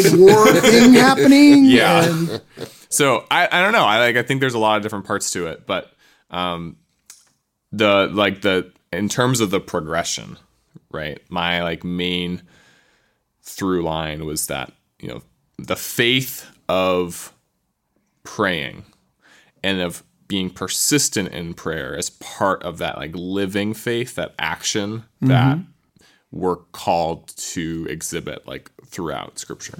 side 0.02 0.18
war 0.18 0.46
thing 0.60 0.92
happening. 0.92 1.64
Yeah. 1.64 2.04
and- 2.04 2.42
so 2.88 3.24
I, 3.30 3.48
I 3.50 3.62
don't 3.62 3.72
know. 3.72 3.84
I 3.84 3.98
like 3.98 4.16
I 4.16 4.22
think 4.22 4.40
there's 4.40 4.54
a 4.54 4.58
lot 4.58 4.76
of 4.76 4.82
different 4.82 5.06
parts 5.06 5.30
to 5.32 5.46
it, 5.48 5.66
but 5.66 5.92
um 6.30 6.76
the 7.72 8.08
like 8.12 8.42
the 8.42 8.72
in 8.92 9.08
terms 9.08 9.40
of 9.40 9.50
the 9.50 9.60
progression, 9.60 10.36
right? 10.90 11.18
My 11.28 11.62
like 11.62 11.82
main 11.84 12.42
through 13.46 13.82
line 13.82 14.26
was 14.26 14.48
that, 14.48 14.72
you 15.00 15.08
know, 15.08 15.22
the 15.58 15.76
faith 15.76 16.50
of 16.68 17.32
praying 18.24 18.84
and 19.62 19.80
of 19.80 20.02
being 20.28 20.50
persistent 20.50 21.28
in 21.28 21.54
prayer 21.54 21.96
as 21.96 22.10
part 22.10 22.62
of 22.64 22.78
that 22.78 22.98
like 22.98 23.12
living 23.14 23.72
faith, 23.72 24.16
that 24.16 24.34
action 24.38 24.98
mm-hmm. 24.98 25.28
that 25.28 25.58
we're 26.32 26.56
called 26.56 27.28
to 27.36 27.86
exhibit 27.88 28.46
like 28.46 28.70
throughout 28.84 29.38
scripture. 29.38 29.74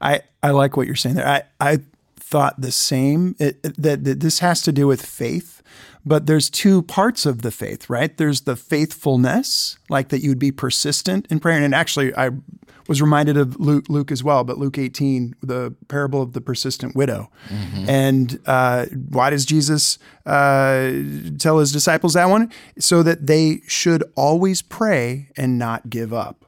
I, 0.00 0.20
I 0.42 0.50
like 0.50 0.76
what 0.76 0.86
you're 0.86 0.94
saying 0.94 1.16
there. 1.16 1.26
I, 1.26 1.42
I 1.58 1.78
thought 2.16 2.60
the 2.60 2.72
same 2.72 3.34
it, 3.38 3.58
it- 3.64 3.82
that, 3.82 4.04
that 4.04 4.20
this 4.20 4.40
has 4.40 4.60
to 4.62 4.72
do 4.72 4.86
with 4.86 5.04
faith, 5.04 5.61
but 6.04 6.26
there's 6.26 6.50
two 6.50 6.82
parts 6.82 7.26
of 7.26 7.42
the 7.42 7.50
faith, 7.50 7.88
right? 7.88 8.16
There's 8.16 8.42
the 8.42 8.56
faithfulness, 8.56 9.78
like 9.88 10.08
that 10.08 10.22
you 10.22 10.30
would 10.30 10.38
be 10.38 10.52
persistent 10.52 11.26
in 11.30 11.40
prayer. 11.40 11.62
And 11.62 11.74
actually, 11.74 12.14
I 12.16 12.30
was 12.88 13.00
reminded 13.00 13.36
of 13.36 13.58
Luke, 13.60 13.84
Luke 13.88 14.10
as 14.10 14.24
well, 14.24 14.42
but 14.42 14.58
Luke 14.58 14.76
18, 14.76 15.36
the 15.42 15.74
parable 15.86 16.20
of 16.20 16.32
the 16.32 16.40
persistent 16.40 16.96
widow. 16.96 17.30
And 17.88 18.40
uh, 18.46 18.86
why 19.10 19.30
does 19.30 19.44
Jesus 19.46 19.98
uh, 20.26 20.90
tell 21.38 21.58
his 21.58 21.70
disciples 21.70 22.14
that 22.14 22.28
one? 22.28 22.50
So 22.78 23.04
that 23.04 23.26
they 23.28 23.60
should 23.68 24.02
always 24.16 24.62
pray 24.62 25.28
and 25.36 25.58
not 25.58 25.88
give 25.88 26.12
up. 26.12 26.44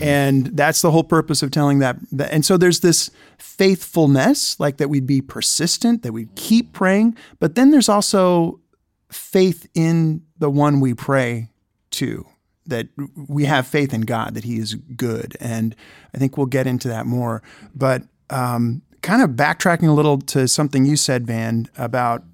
And 0.00 0.46
that's 0.56 0.80
the 0.80 0.92
whole 0.92 1.02
purpose 1.02 1.42
of 1.42 1.50
telling 1.50 1.80
that. 1.80 1.96
And 2.30 2.44
so 2.44 2.56
there's 2.56 2.80
this 2.80 3.10
faithfulness, 3.38 4.60
like 4.60 4.76
that 4.76 4.88
we'd 4.88 5.06
be 5.08 5.20
persistent, 5.20 6.04
that 6.04 6.12
we'd 6.12 6.32
keep 6.36 6.72
praying. 6.72 7.16
But 7.40 7.56
then 7.56 7.72
there's 7.72 7.88
also 7.88 8.60
faith 9.12 9.68
in 9.74 10.22
the 10.38 10.50
one 10.50 10.80
we 10.80 10.94
pray 10.94 11.48
to, 11.92 12.26
that 12.66 12.88
we 13.16 13.44
have 13.44 13.66
faith 13.66 13.92
in 13.92 14.02
God, 14.02 14.34
that 14.34 14.44
He 14.44 14.58
is 14.58 14.74
good. 14.74 15.36
And 15.40 15.76
I 16.14 16.18
think 16.18 16.36
we'll 16.36 16.46
get 16.46 16.66
into 16.66 16.88
that 16.88 17.06
more. 17.06 17.42
But 17.74 18.02
um, 18.30 18.82
kind 19.02 19.22
of 19.22 19.30
backtracking 19.30 19.88
a 19.88 19.92
little 19.92 20.18
to 20.18 20.48
something 20.48 20.84
you 20.84 20.96
said, 20.96 21.26
Van, 21.26 21.68
about 21.76 22.24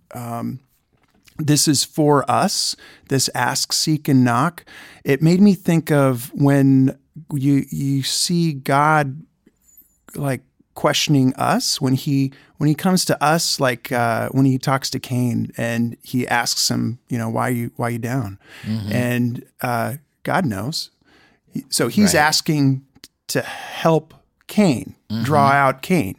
this 1.38 1.68
is 1.68 1.85
for 1.85 2.28
us 2.30 2.76
this 3.08 3.30
ask 3.35 3.73
seek 3.73 4.08
and 4.08 4.25
knock 4.25 4.64
it 5.04 5.23
made 5.23 5.40
me 5.40 5.54
think 5.54 5.90
of 5.90 6.32
when 6.35 6.99
you 7.32 7.64
you 7.70 8.02
see 8.02 8.52
god 8.52 9.23
like 10.14 10.42
questioning 10.78 11.35
us 11.35 11.80
when 11.80 11.94
he 11.94 12.32
when 12.58 12.68
he 12.68 12.75
comes 12.75 13.04
to 13.04 13.20
us 13.20 13.58
like 13.58 13.90
uh, 13.90 14.28
when 14.28 14.44
he 14.44 14.56
talks 14.58 14.88
to 14.88 15.00
cain 15.00 15.50
and 15.56 15.97
he 16.04 16.25
asks 16.28 16.70
him 16.70 17.00
you 17.08 17.18
know 17.18 17.28
why 17.28 17.49
you 17.49 17.73
why 17.75 17.88
you 17.88 17.99
down? 17.99 18.38
And 18.92 19.44
uh, 19.61 19.94
god 20.23 20.47
knows. 20.47 20.90
So 21.68 21.88
he's 21.88 22.14
asking 22.14 22.85
to 23.26 23.42
help 23.42 24.14
cain 24.47 24.94
draw 25.25 25.49
out 25.50 25.82
cain. 25.82 26.14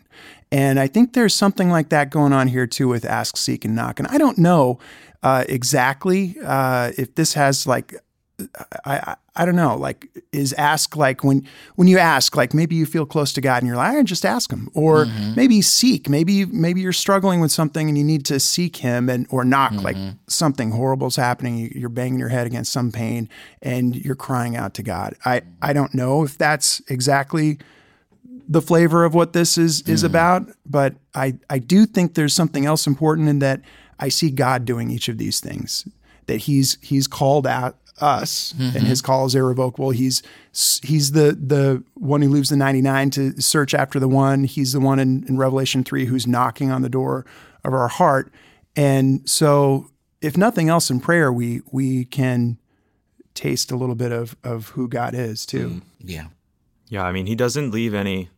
And 0.51 0.78
I 0.78 0.88
think 0.88 1.13
there's 1.13 1.34
something 1.34 1.70
like 1.70 1.88
that 1.89 2.10
going 2.10 2.34
on 2.34 2.50
here 2.50 2.68
too 2.68 2.89
with 2.89 3.06
ask, 3.06 3.38
seek, 3.38 3.63
and 3.63 3.75
knock. 3.75 3.98
And 4.00 4.10
I 4.10 4.18
don't 4.18 4.38
know 4.38 4.78
uh, 5.24 5.46
exactly 5.48 6.36
uh, 6.44 6.92
if 6.98 7.16
this 7.16 7.34
has 7.36 7.66
like, 7.66 7.94
I, 8.86 8.98
I 8.98 9.15
I 9.36 9.46
don't 9.46 9.55
know, 9.55 9.77
like 9.77 10.10
is 10.31 10.53
ask 10.53 10.96
like 10.96 11.24
when 11.24 11.48
when 11.75 11.88
you 11.88 11.98
ask 11.98 12.36
like 12.36 12.53
maybe 12.53 12.75
you 12.75 12.86
feel 12.86 13.05
close 13.05 13.31
to 13.34 13.41
God 13.41 13.62
and 13.62 13.67
you're 13.67 13.77
like 13.77 13.96
I 13.96 14.03
just 14.03 14.25
ask 14.25 14.51
Him, 14.51 14.69
or 14.74 15.05
mm-hmm. 15.05 15.36
maybe 15.36 15.62
seek, 15.62 16.10
maybe 16.10 16.46
maybe 16.46 16.81
you're 16.81 16.91
struggling 16.91 17.39
with 17.39 17.51
something 17.51 17.88
and 17.88 17.98
you 17.98 18.03
need 18.03 18.25
to 18.25 18.39
seek 18.39 18.77
Him, 18.77 19.10
and 19.10 19.27
or 19.29 19.43
knock 19.46 19.72
like 19.74 19.96
mm-hmm. 19.96 20.17
something 20.27 20.72
horrible's 20.72 21.15
happening, 21.15 21.58
you- 21.58 21.72
you're 21.74 21.89
banging 21.89 22.19
your 22.19 22.29
head 22.29 22.48
against 22.48 22.72
some 22.72 22.91
pain 22.91 23.29
and 23.62 23.96
you're 23.96 24.15
crying 24.15 24.55
out 24.55 24.74
to 24.75 24.84
God. 24.84 25.15
I 25.25 25.39
mm-hmm. 25.39 25.50
I 25.62 25.74
don't 25.74 25.93
know 25.93 26.24
if 26.24 26.38
that's 26.38 26.81
exactly 26.88 27.60
the 28.50 28.62
flavor 28.62 29.05
of 29.05 29.13
what 29.13 29.34
this 29.34 29.58
is 29.58 29.81
is 29.84 30.03
about, 30.03 30.50
but 30.65 30.96
I 31.13 31.36
I 31.50 31.60
do 31.60 31.86
think 31.86 32.15
there's 32.15 32.34
something 32.34 32.65
else 32.65 32.88
important 32.88 33.29
in 33.29 33.39
that 33.39 33.62
I 34.00 34.10
see 34.10 34.31
God 34.31 34.65
doing 34.65 34.89
each 34.89 35.08
of 35.08 35.17
these 35.17 35.39
things. 35.39 35.88
That 36.25 36.38
he's 36.38 36.77
he's 36.81 37.08
called 37.08 37.46
out 37.46 37.77
us 38.01 38.53
and 38.58 38.84
his 38.84 39.01
call 39.01 39.25
is 39.25 39.36
irrevocable. 39.36 39.91
He's 39.91 40.22
he's 40.84 41.12
the 41.12 41.38
the 41.39 41.84
one 41.96 42.22
who 42.22 42.29
leaves 42.29 42.50
the 42.50 42.58
99 42.58 43.10
to 43.12 43.41
search 43.41 43.74
after 43.74 44.00
the 44.00 44.08
one. 44.08 44.44
He's 44.44 44.74
the 44.74 44.79
one 44.79 45.00
in, 45.00 45.25
in 45.27 45.38
Revelation 45.38 45.84
3 45.84 46.06
who's 46.06 46.27
knocking 46.27 46.72
on 46.72 46.82
the 46.82 46.89
door 46.89 47.25
of 47.63 47.74
our 47.74 47.88
heart. 47.88 48.34
And 48.75 49.27
so 49.29 49.89
if 50.22 50.38
nothing 50.38 50.70
else 50.70 50.89
in 50.89 51.00
prayer 51.00 51.32
we 51.32 51.62
we 51.72 52.06
can 52.06 52.60
taste 53.34 53.72
a 53.72 53.75
little 53.75 53.96
bit 53.96 54.12
of 54.12 54.36
of 54.44 54.70
who 54.70 54.88
God 54.88 55.15
is 55.15 55.46
too. 55.46 55.70
Mm, 55.70 55.82
yeah. 56.00 56.27
Yeah, 56.89 57.03
I 57.03 57.12
mean, 57.12 57.27
he 57.27 57.36
doesn't 57.36 57.72
leave 57.72 57.94
any 57.94 58.29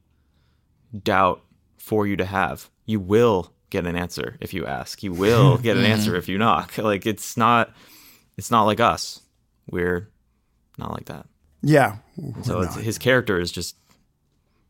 doubt 1.03 1.41
for 1.77 2.05
you 2.05 2.17
to 2.17 2.25
have. 2.25 2.69
You 2.85 2.99
will 2.99 3.53
get 3.69 3.87
an 3.87 3.95
answer 3.95 4.37
if 4.41 4.53
you 4.53 4.65
ask. 4.65 5.01
You 5.01 5.13
will 5.13 5.57
get 5.61 5.77
an 5.77 5.83
mm. 5.83 5.89
answer 5.89 6.15
if 6.15 6.29
you 6.29 6.37
knock. 6.37 6.77
Like 6.77 7.05
it's 7.05 7.35
not 7.35 7.73
it's 8.37 8.51
not 8.51 8.63
like 8.63 8.79
us. 8.79 9.21
We're 9.71 10.09
not 10.77 10.91
like 10.91 11.05
that. 11.05 11.27
Yeah. 11.61 11.97
So 12.43 12.61
it's, 12.61 12.75
his 12.75 12.97
character 12.97 13.39
is 13.39 13.51
just 13.51 13.75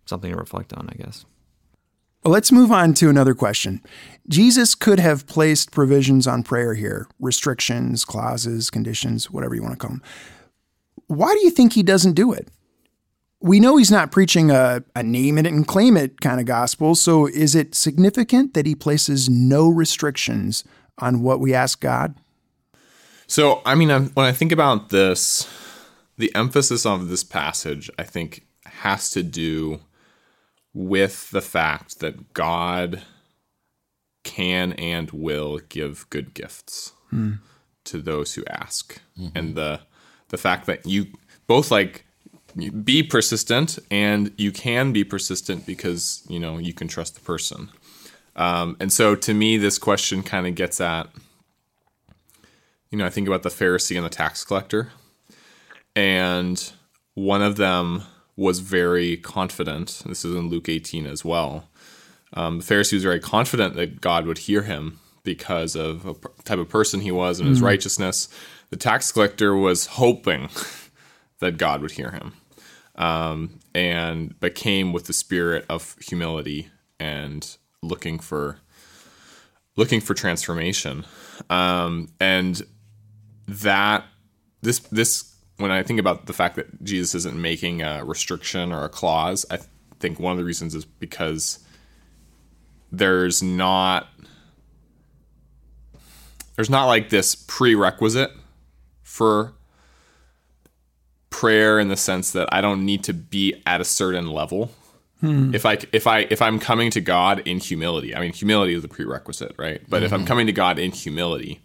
something 0.06 0.32
to 0.32 0.38
reflect 0.38 0.74
on, 0.74 0.90
I 0.90 0.96
guess. 0.96 1.26
Well, 2.24 2.32
Let's 2.32 2.52
move 2.52 2.72
on 2.72 2.94
to 2.96 3.10
another 3.10 3.34
question. 3.34 3.82
Jesus 4.30 4.76
could 4.76 5.00
have 5.00 5.26
placed 5.26 5.72
provisions 5.72 6.28
on 6.28 6.44
prayer 6.44 6.76
here, 6.76 7.08
restrictions, 7.20 8.06
clauses, 8.06 8.70
conditions, 8.70 9.32
whatever 9.32 9.56
you 9.56 9.64
want 9.64 9.74
to 9.74 9.78
call 9.80 9.96
them. 9.96 10.04
Why 11.08 11.34
do 11.34 11.40
you 11.44 11.50
think 11.50 11.74
he 11.74 11.84
doesn't 11.84 12.14
do 12.14 12.32
it? 12.32 12.50
We 13.42 13.60
know 13.60 13.78
he's 13.78 13.90
not 13.90 14.12
preaching 14.12 14.52
a, 14.52 14.84
a 14.96 15.02
name 15.02 15.40
it 15.40 15.48
and 15.48 15.66
claim 15.66 15.98
it 15.98 16.22
kind 16.22 16.40
of 16.40 16.46
gospel. 16.46 16.94
So 16.94 17.26
is 17.26 17.56
it 17.56 17.74
significant 17.74 18.54
that 18.54 18.68
he 18.68 18.76
places 18.76 19.28
no 19.28 19.68
restrictions 19.68 20.64
on 21.00 21.24
what 21.24 21.40
we 21.40 21.56
ask 21.56 21.82
God? 21.82 22.16
So, 23.32 23.62
I 23.66 23.76
mean, 23.76 23.90
I'm, 23.90 24.10
when 24.10 24.26
I 24.26 24.34
think 24.34 24.52
about 24.52 24.90
this, 24.90 25.50
the 26.18 26.36
emphasis 26.36 26.86
of 26.86 27.08
this 27.08 27.24
passage, 27.24 27.90
I 27.98 28.04
think, 28.04 28.46
has 28.66 29.10
to 29.12 29.24
do 29.24 29.80
with 30.74 31.32
the 31.32 31.40
fact 31.40 32.02
that 32.02 32.34
God 32.34 33.04
can 34.26 34.74
and 34.74 35.10
will 35.12 35.62
give 35.70 36.10
good 36.10 36.34
gifts 36.34 36.92
to 37.86 38.02
those 38.02 38.34
who 38.34 38.44
ask, 38.50 39.02
and 39.34 39.56
the 39.56 39.80
the 40.28 40.38
fact 40.38 40.66
that 40.66 40.86
you 40.86 41.08
both 41.48 41.72
like 41.72 42.04
be 42.84 43.02
persistent 43.02 43.80
and 43.90 44.34
you 44.38 44.52
can 44.52 44.92
be 44.92 45.06
persistent 45.06 45.66
because 45.66 46.26
you 46.28 46.38
know 46.38 46.58
you 46.58 46.74
can 46.74 46.90
trust 46.90 47.16
the 47.16 47.22
person. 47.22 47.70
Um, 48.36 48.76
and 48.82 48.92
so, 48.92 49.16
to 49.16 49.34
me, 49.34 49.56
this 49.56 49.78
question 49.78 50.22
kind 50.22 50.48
of 50.48 50.56
gets 50.56 50.82
at 50.82 51.08
you 52.92 52.98
know, 52.98 53.06
I 53.06 53.10
think 53.10 53.28
about 53.28 53.44
the 53.44 53.50
Pharisee 53.50 53.96
and 53.96 54.06
the 54.06 54.10
tax 54.10 54.44
collector. 54.44 54.92
And 55.96 56.72
one 57.16 57.42
of 57.42 57.56
them 57.56 58.04
was 58.36 58.60
very 58.60 59.18
confident. 59.18 60.04
This 60.06 60.24
is 60.24 60.36
in 60.36 60.50
Luke 60.50 60.70
18 60.70 61.06
as 61.06 61.26
well. 61.26 61.70
Um, 62.34 62.60
the 62.60 62.66
Pharisee 62.66 62.94
was 62.94 63.04
very 63.04 63.20
confident 63.20 63.76
that 63.76 64.00
God 64.02 64.26
would 64.26 64.40
hear 64.40 64.62
him 64.62 65.00
because 65.24 65.76
of 65.76 66.06
a 66.06 66.14
type 66.44 66.60
of 66.60 66.70
person 66.70 67.02
he 67.02 67.12
was 67.12 67.40
and 67.40 67.50
his 67.50 67.62
righteousness. 67.62 68.28
The 68.70 68.78
tax 68.78 69.12
collector 69.12 69.56
was 69.56 69.86
hoping 69.86 70.50
that 71.40 71.58
God 71.58 71.82
would 71.82 71.92
hear 71.92 72.12
him 72.12 72.34
um, 72.96 73.60
and 73.74 74.40
but 74.40 74.56
came 74.56 74.94
with 74.94 75.06
the 75.06 75.14
spirit 75.14 75.66
of 75.70 75.96
humility 76.00 76.70
and 77.00 77.58
looking 77.82 78.20
for 78.20 78.60
looking 79.76 80.02
for 80.02 80.14
transformation. 80.14 81.06
Um, 81.50 82.10
and 82.20 82.62
that 83.52 84.06
this 84.62 84.80
this 84.80 85.36
when 85.58 85.72
I 85.72 85.84
think 85.84 86.00
about 86.00 86.26
the 86.26 86.34
fact 86.34 86.56
that 86.56 86.84
Jesus 86.84 87.14
isn't 87.14 87.40
making 87.40 87.82
a 87.82 88.04
restriction 88.04 88.72
or 88.72 88.84
a 88.84 88.90
clause, 88.90 89.46
I 89.52 89.60
think 90.00 90.20
one 90.20 90.32
of 90.32 90.38
the 90.38 90.44
reasons 90.44 90.74
is 90.74 90.86
because 90.86 91.60
there's 92.92 93.44
not 93.44 94.08
there's 96.56 96.70
not 96.70 96.86
like 96.86 97.10
this 97.10 97.36
prerequisite 97.36 98.32
for 99.04 99.54
prayer 101.30 101.80
in 101.80 101.90
the 101.90 101.98
sense 101.98 102.32
that 102.32 102.50
I 102.52 102.62
don't 102.62 102.86
need 102.86 103.04
to 103.06 103.14
be 103.14 103.62
at 103.66 103.82
a 103.82 103.86
certain 103.86 104.28
level. 104.28 104.72
Hmm. 105.20 105.54
If 105.54 105.66
I 105.66 105.78
if 105.92 106.08
I 106.08 106.20
if 106.30 106.42
I'm 106.42 106.60
coming 106.60 106.90
to 106.92 107.02
God 107.02 107.40
in 107.46 107.60
humility, 107.60 108.16
I 108.16 108.22
mean 108.22 108.34
humility 108.34 108.74
is 108.74 108.82
the 108.82 108.88
prerequisite, 108.88 109.56
right? 109.58 109.82
But 109.90 110.04
if 110.04 110.14
I'm 110.14 110.20
mm-hmm. 110.20 110.28
coming 110.28 110.48
to 110.48 110.54
God 110.54 110.80
in 110.80 110.92
humility, 110.92 111.62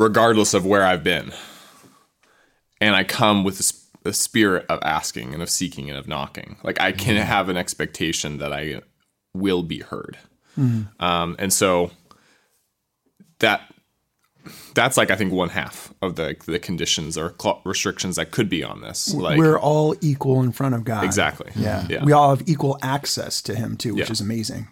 regardless 0.00 0.54
of 0.54 0.64
where 0.66 0.84
I've 0.84 1.04
been, 1.04 1.30
and 2.80 2.96
I 2.96 3.04
come 3.04 3.44
with 3.44 3.60
a 4.04 4.12
spirit 4.14 4.64
of 4.70 4.80
asking 4.82 5.34
and 5.34 5.42
of 5.42 5.50
seeking 5.50 5.90
and 5.90 5.98
of 5.98 6.08
knocking, 6.08 6.56
like 6.64 6.80
I 6.80 6.90
can 6.92 7.16
have 7.16 7.48
an 7.50 7.56
expectation 7.58 8.38
that 8.38 8.52
I 8.52 8.80
will 9.34 9.62
be 9.62 9.80
heard, 9.80 10.16
um, 10.98 11.36
and 11.38 11.52
so 11.52 11.90
that 13.38 13.60
that's 14.74 14.96
like 14.96 15.10
I 15.10 15.16
think 15.16 15.32
one 15.32 15.50
half 15.50 15.92
of 16.00 16.16
the 16.16 16.34
the 16.46 16.58
conditions 16.58 17.18
or 17.18 17.34
restrictions 17.64 18.16
that 18.16 18.30
could 18.30 18.48
be 18.48 18.64
on 18.64 18.80
this. 18.80 19.12
Like 19.14 19.38
We're 19.38 19.58
all 19.58 19.94
equal 20.00 20.42
in 20.42 20.50
front 20.52 20.74
of 20.74 20.82
God. 20.84 21.04
exactly, 21.04 21.52
Yeah. 21.54 21.86
yeah. 21.90 22.02
We 22.04 22.12
all 22.12 22.30
have 22.34 22.48
equal 22.48 22.78
access 22.82 23.42
to 23.42 23.54
him 23.54 23.76
too, 23.76 23.94
which 23.94 24.06
Yeah. 24.08 24.12
is 24.12 24.20
amazing. 24.22 24.68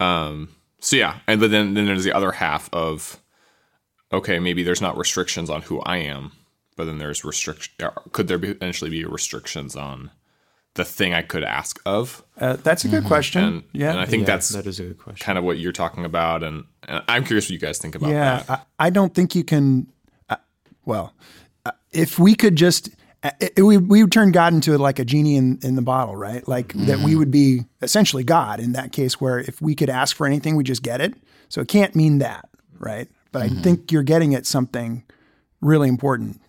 Um. 0.00 0.48
so 0.80 0.96
yeah, 0.96 1.18
and 1.26 1.38
but 1.40 1.50
then 1.50 1.74
then 1.74 1.84
there's 1.84 2.04
the 2.04 2.12
other 2.12 2.32
half 2.32 2.70
of 2.72 3.19
okay, 4.12 4.38
maybe 4.38 4.62
there's 4.62 4.80
not 4.80 4.96
restrictions 4.96 5.50
on 5.50 5.62
who 5.62 5.80
I 5.80 5.98
am, 5.98 6.32
but 6.76 6.84
then 6.84 6.98
there's 6.98 7.24
restriction. 7.24 7.72
Could 8.12 8.28
there 8.28 8.38
be 8.38 8.48
eventually 8.48 8.90
be 8.90 9.04
restrictions 9.04 9.76
on 9.76 10.10
the 10.74 10.84
thing 10.84 11.14
I 11.14 11.22
could 11.22 11.44
ask 11.44 11.80
of? 11.84 12.22
Uh, 12.38 12.56
that's 12.56 12.84
a 12.84 12.88
good 12.88 13.04
question. 13.04 13.42
And 13.42 13.62
yeah. 13.72 13.90
and 13.90 14.00
I 14.00 14.06
think 14.06 14.22
Yeah, 14.22 14.26
that's 14.34 14.48
that 14.50 14.66
is 14.66 14.80
a 14.80 14.84
good 14.84 14.98
question. 14.98 15.24
kind 15.24 15.38
of 15.38 15.44
what 15.44 15.58
you're 15.58 15.72
talking 15.72 16.04
about, 16.04 16.42
and, 16.42 16.64
and 16.86 17.02
I'm 17.08 17.24
curious 17.24 17.46
what 17.46 17.50
you 17.50 17.58
guys 17.58 17.78
think 17.78 17.94
about 17.94 18.10
yeah. 18.10 18.42
that. 18.42 18.66
I, 18.78 18.86
I 18.86 18.90
don't 18.90 19.14
think 19.14 19.34
you 19.34 19.44
can. 19.44 19.86
Uh, 20.28 20.36
well, 20.84 21.12
uh, 21.66 21.72
if 21.92 22.18
we 22.18 22.34
could 22.34 22.56
just. 22.56 22.90
uh, 23.22 23.30
It, 23.40 23.62
we, 23.62 23.76
we 23.76 24.02
would 24.02 24.12
turn 24.12 24.32
God 24.32 24.54
into 24.54 24.78
like 24.78 24.98
a 24.98 25.04
genie 25.04 25.36
in, 25.36 25.58
in 25.62 25.74
the 25.74 25.82
bottle, 25.82 26.16
right? 26.16 26.46
Like 26.48 26.72
that 26.86 27.00
we 27.00 27.16
would 27.16 27.30
be 27.30 27.66
essentially 27.82 28.24
God 28.24 28.60
in 28.60 28.72
that 28.72 28.92
case, 28.92 29.20
where 29.20 29.38
if 29.40 29.60
we 29.60 29.74
could 29.74 29.90
ask 29.90 30.16
for 30.16 30.26
anything, 30.26 30.56
we 30.56 30.64
just 30.64 30.82
get 30.82 31.00
it. 31.00 31.14
So 31.48 31.60
it 31.60 31.68
can't 31.68 31.94
mean 31.94 32.18
that, 32.18 32.48
right? 32.78 33.08
But 33.32 33.42
I 33.42 33.48
mm-hmm. 33.48 33.62
think 33.62 33.92
you're 33.92 34.02
getting 34.02 34.34
at 34.34 34.46
something 34.46 35.04
really 35.60 35.88
important. 35.88 36.40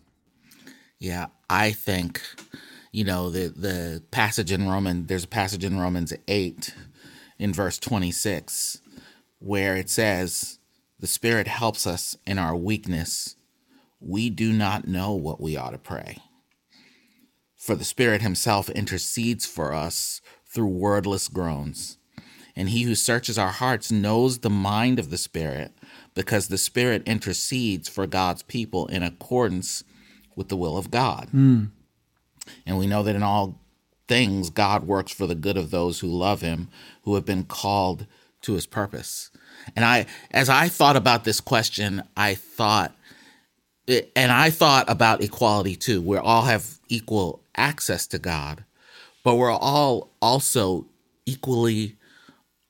Yeah, 1.00 1.28
I 1.50 1.72
think, 1.72 2.22
you 2.92 3.04
know, 3.04 3.30
the 3.30 3.48
the 3.50 4.04
passage 4.12 4.52
in 4.52 4.68
Roman 4.68 5.08
there's 5.08 5.24
a 5.24 5.28
passage 5.28 5.64
in 5.64 5.80
Romans 5.80 6.14
8 6.28 6.76
in 7.40 7.54
verse 7.54 7.78
26 7.80 8.82
where 9.40 9.76
it 9.76 9.90
says, 9.90 10.60
"The 11.00 11.08
Spirit 11.08 11.48
helps 11.48 11.88
us 11.88 12.16
in 12.26 12.38
our 12.38 12.56
weakness. 12.56 13.36
We 14.00 14.30
do 14.30 14.54
not 14.54 14.88
know 14.88 15.14
what 15.14 15.42
we 15.42 15.58
ought 15.58 15.72
to 15.72 15.78
pray. 15.78 16.18
For 17.58 17.76
the 17.76 17.84
Spirit 17.84 18.22
himself 18.22 18.70
intercedes 18.70 19.46
for 19.46 19.74
us 19.74 20.22
through 20.46 20.68
wordless 20.68 21.28
groans." 21.28 21.98
And 22.56 22.70
he 22.70 22.84
who 22.84 22.96
searches 22.96 23.38
our 23.38 23.52
hearts 23.52 23.92
knows 23.92 24.40
the 24.40 24.50
mind 24.50 25.00
of 25.00 25.10
the 25.10 25.18
Spirit, 25.18 25.74
because 26.14 26.48
the 26.48 26.58
Spirit 26.58 27.04
intercedes 27.06 27.88
for 27.88 28.08
God's 28.08 28.44
people 28.44 28.88
in 28.88 29.04
accordance 29.04 29.84
with 30.36 30.50
the 30.50 30.58
will 30.58 30.78
of 30.78 30.92
God. 30.92 31.30
Hmm. 31.30 31.66
And 32.66 32.78
we 32.78 32.88
know 32.88 33.04
that 33.04 33.16
in 33.16 33.24
all 33.24 33.60
things, 34.08 34.50
God 34.50 34.86
works 34.86 35.12
for 35.12 35.28
the 35.28 35.36
good 35.36 35.58
of 35.58 35.72
those 35.72 36.00
who 36.00 36.08
love 36.08 36.42
him, 36.42 36.70
who 37.04 37.16
have 37.16 37.26
been 37.26 37.46
called 37.46 38.08
to 38.42 38.54
his 38.54 38.66
purpose. 38.66 39.32
And 39.76 39.86
I, 39.86 40.06
as 40.32 40.50
I 40.50 40.68
thought 40.68 40.96
about 40.96 41.24
this 41.24 41.40
question, 41.40 42.04
I 42.18 42.36
thought, 42.36 42.96
and 43.88 44.32
I 44.32 44.50
thought 44.50 44.90
about 44.90 45.22
equality 45.22 45.76
too. 45.76 46.02
We 46.02 46.18
all 46.18 46.44
have 46.44 46.80
equal 46.90 47.42
access 47.56 48.08
to 48.08 48.20
God, 48.20 48.64
but 49.24 49.36
we're 49.36 49.52
all 49.52 50.12
also 50.22 50.88
equally 51.26 51.98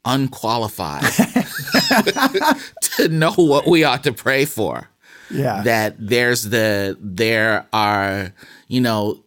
unqualified 0.03 1.03
to 2.97 3.07
know 3.21 3.33
what 3.35 3.67
we 3.67 3.83
ought 3.83 4.03
to 4.03 4.13
pray 4.13 4.45
for 4.45 4.89
Yeah. 5.29 5.61
that 5.63 5.95
there's 5.99 6.43
the 6.49 6.97
there 6.99 7.65
are 7.73 8.33
you 8.67 8.81
know 8.81 9.23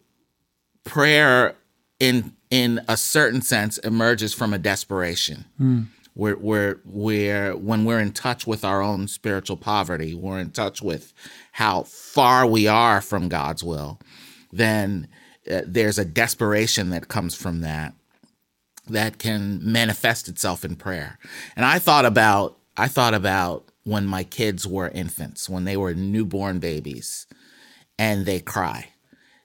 prayer 0.83 1.55
in 1.99 2.33
in 2.49 2.81
a 2.87 2.95
certain 2.95 3.41
sense 3.41 3.77
emerges 3.79 4.33
from 4.33 4.53
a 4.53 4.57
desperation 4.59 5.45
where 6.13 6.37
we're, 6.85 7.55
when 7.55 7.83
we're 7.83 7.99
in 7.99 8.13
touch 8.13 8.47
with 8.47 8.63
our 8.63 8.81
own 8.81 9.07
spiritual 9.07 9.57
poverty 9.57 10.13
we're 10.13 10.39
in 10.39 10.51
touch 10.51 10.81
with 10.81 11.11
how 11.53 11.83
far 11.83 12.45
we 12.45 12.67
are 12.67 13.01
from 13.01 13.27
God's 13.29 13.63
will 13.63 13.99
then 14.53 15.07
uh, 15.51 15.61
there's 15.65 15.97
a 15.99 16.05
desperation 16.05 16.89
that 16.91 17.07
comes 17.07 17.35
from 17.35 17.61
that 17.61 17.93
that 18.87 19.17
can 19.17 19.59
manifest 19.63 20.27
itself 20.27 20.63
in 20.63 20.75
prayer. 20.75 21.17
And 21.55 21.65
I 21.65 21.79
thought 21.79 22.05
about 22.05 22.57
I 22.77 22.87
thought 22.87 23.13
about 23.13 23.69
when 23.83 24.05
my 24.05 24.23
kids 24.23 24.67
were 24.67 24.89
infants, 24.89 25.49
when 25.49 25.63
they 25.65 25.77
were 25.77 25.93
newborn 25.93 26.59
babies 26.59 27.27
and 27.97 28.25
they 28.25 28.39
cry. 28.39 28.89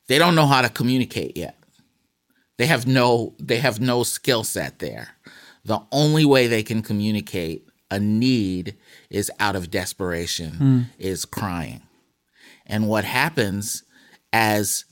They 0.08 0.18
don't 0.18 0.34
know 0.34 0.46
how 0.46 0.62
to 0.62 0.68
communicate 0.68 1.36
yet. 1.36 1.56
They 2.58 2.66
have 2.66 2.86
no 2.86 3.34
they 3.38 3.58
have 3.58 3.80
no 3.80 4.02
skill 4.02 4.44
set 4.44 4.80
there. 4.80 5.10
The 5.64 5.80
only 5.92 6.24
way 6.24 6.46
they 6.46 6.62
can 6.62 6.82
communicate 6.82 7.66
a 7.90 8.00
need 8.00 8.76
is 9.08 9.30
out 9.38 9.56
of 9.56 9.70
desperation, 9.70 10.50
hmm. 10.52 10.80
is 10.98 11.24
crying. 11.24 11.82
And 12.66 12.88
what 12.88 13.04
happens 13.04 13.82
as 14.32 14.84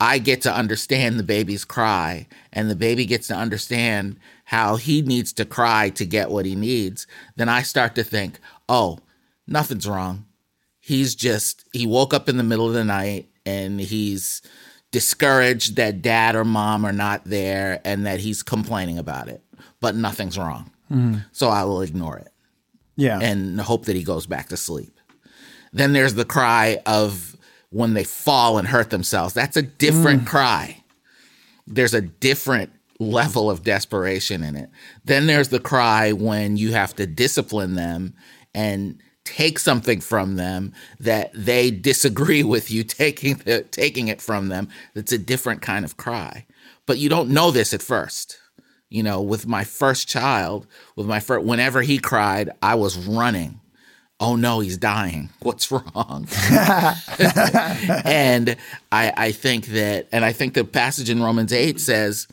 I 0.00 0.18
get 0.18 0.42
to 0.42 0.54
understand 0.54 1.18
the 1.18 1.24
baby's 1.24 1.64
cry, 1.64 2.28
and 2.52 2.70
the 2.70 2.76
baby 2.76 3.04
gets 3.04 3.28
to 3.28 3.34
understand 3.34 4.18
how 4.48 4.76
he 4.76 5.02
needs 5.02 5.30
to 5.34 5.44
cry 5.44 5.90
to 5.90 6.06
get 6.06 6.30
what 6.30 6.46
he 6.46 6.54
needs, 6.54 7.06
then 7.36 7.50
I 7.50 7.60
start 7.60 7.94
to 7.96 8.02
think, 8.02 8.40
oh, 8.66 8.98
nothing's 9.46 9.86
wrong. 9.86 10.24
He's 10.80 11.14
just, 11.14 11.68
he 11.74 11.86
woke 11.86 12.14
up 12.14 12.30
in 12.30 12.38
the 12.38 12.42
middle 12.42 12.66
of 12.66 12.72
the 12.72 12.82
night 12.82 13.28
and 13.44 13.78
he's 13.78 14.40
discouraged 14.90 15.76
that 15.76 16.00
dad 16.00 16.34
or 16.34 16.46
mom 16.46 16.86
are 16.86 16.94
not 16.94 17.26
there 17.26 17.82
and 17.84 18.06
that 18.06 18.20
he's 18.20 18.42
complaining 18.42 18.98
about 18.98 19.28
it, 19.28 19.42
but 19.82 19.94
nothing's 19.94 20.38
wrong. 20.38 20.70
Mm-hmm. 20.90 21.18
So 21.30 21.50
I 21.50 21.64
will 21.64 21.82
ignore 21.82 22.16
it 22.16 22.32
yeah. 22.96 23.20
and 23.20 23.60
hope 23.60 23.84
that 23.84 23.96
he 23.96 24.02
goes 24.02 24.26
back 24.26 24.48
to 24.48 24.56
sleep. 24.56 24.98
Then 25.74 25.92
there's 25.92 26.14
the 26.14 26.24
cry 26.24 26.78
of 26.86 27.36
when 27.68 27.92
they 27.92 28.04
fall 28.04 28.56
and 28.56 28.66
hurt 28.66 28.88
themselves. 28.88 29.34
That's 29.34 29.58
a 29.58 29.62
different 29.62 30.22
mm. 30.22 30.26
cry. 30.26 30.82
There's 31.66 31.92
a 31.92 32.00
different 32.00 32.72
level 32.98 33.50
of 33.50 33.62
desperation 33.62 34.42
in 34.42 34.56
it. 34.56 34.70
Then 35.04 35.26
there's 35.26 35.48
the 35.48 35.60
cry 35.60 36.12
when 36.12 36.56
you 36.56 36.72
have 36.72 36.94
to 36.96 37.06
discipline 37.06 37.74
them 37.74 38.14
and 38.54 39.00
take 39.24 39.58
something 39.58 40.00
from 40.00 40.36
them 40.36 40.72
that 40.98 41.30
they 41.34 41.70
disagree 41.70 42.42
with 42.42 42.70
you 42.70 42.82
taking 42.84 43.36
the, 43.38 43.62
taking 43.62 44.08
it 44.08 44.20
from 44.20 44.48
them. 44.48 44.68
It's 44.94 45.12
a 45.12 45.18
different 45.18 45.62
kind 45.62 45.84
of 45.84 45.96
cry. 45.96 46.46
But 46.86 46.98
you 46.98 47.08
don't 47.08 47.30
know 47.30 47.50
this 47.50 47.74
at 47.74 47.82
first. 47.82 48.38
You 48.90 49.02
know, 49.02 49.20
with 49.20 49.46
my 49.46 49.64
first 49.64 50.08
child, 50.08 50.66
with 50.96 51.06
my 51.06 51.20
first 51.20 51.44
whenever 51.44 51.82
he 51.82 51.98
cried, 51.98 52.50
I 52.62 52.74
was 52.74 52.96
running 52.96 53.60
oh 54.20 54.36
no, 54.36 54.60
he's 54.60 54.78
dying. 54.78 55.30
What's 55.40 55.70
wrong? 55.70 56.26
and 58.04 58.56
I, 58.90 59.12
I 59.16 59.32
think 59.32 59.66
that, 59.66 60.08
and 60.12 60.24
I 60.24 60.32
think 60.32 60.54
the 60.54 60.64
passage 60.64 61.10
in 61.10 61.22
Romans 61.22 61.52
8 61.52 61.80
says 61.80 62.26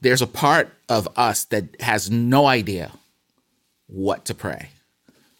there's 0.00 0.22
a 0.22 0.26
part 0.26 0.68
of 0.88 1.08
us 1.16 1.44
that 1.46 1.80
has 1.80 2.10
no 2.10 2.46
idea 2.46 2.92
what 3.86 4.24
to 4.26 4.34
pray. 4.34 4.70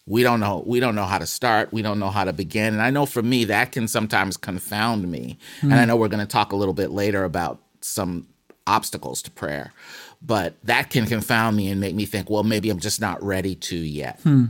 We 0.07 0.23
don't 0.23 0.41
know. 0.41 0.63
We 0.67 0.81
don't 0.81 0.95
know 0.95 1.05
how 1.07 1.19
to 1.19 1.27
start. 1.27 1.73
We 1.73 1.81
don't 1.81 1.99
know 1.99 2.11
how 2.11 2.25
to 2.25 2.33
begin. 2.33 2.75
And 2.75 2.83
I 2.83 2.91
know 2.91 3.07
for 3.07 3.23
me, 3.23 3.45
that 3.45 3.73
can 3.73 3.89
sometimes 3.89 4.37
confound 4.37 5.11
me. 5.11 5.39
And 5.63 5.73
I 5.73 5.83
hmm. 5.83 5.89
know 5.89 5.97
we're 5.97 6.09
going 6.09 6.25
to 6.25 6.31
talk 6.31 6.53
a 6.53 6.57
little 6.57 6.75
bit 6.75 6.91
later 6.91 7.25
about 7.25 7.61
some 7.81 8.27
obstacles 8.67 9.23
to 9.23 9.31
prayer, 9.31 9.73
but 10.21 10.55
that 10.65 10.91
can 10.91 11.07
confound 11.07 11.57
me 11.57 11.69
and 11.69 11.81
make 11.81 11.95
me 11.95 12.05
think, 12.05 12.29
well, 12.29 12.43
maybe 12.43 12.69
I'm 12.69 12.81
just 12.81 13.01
not 13.01 13.23
ready 13.23 13.55
to 13.55 13.77
yet 13.77 14.21
hmm. 14.21 14.47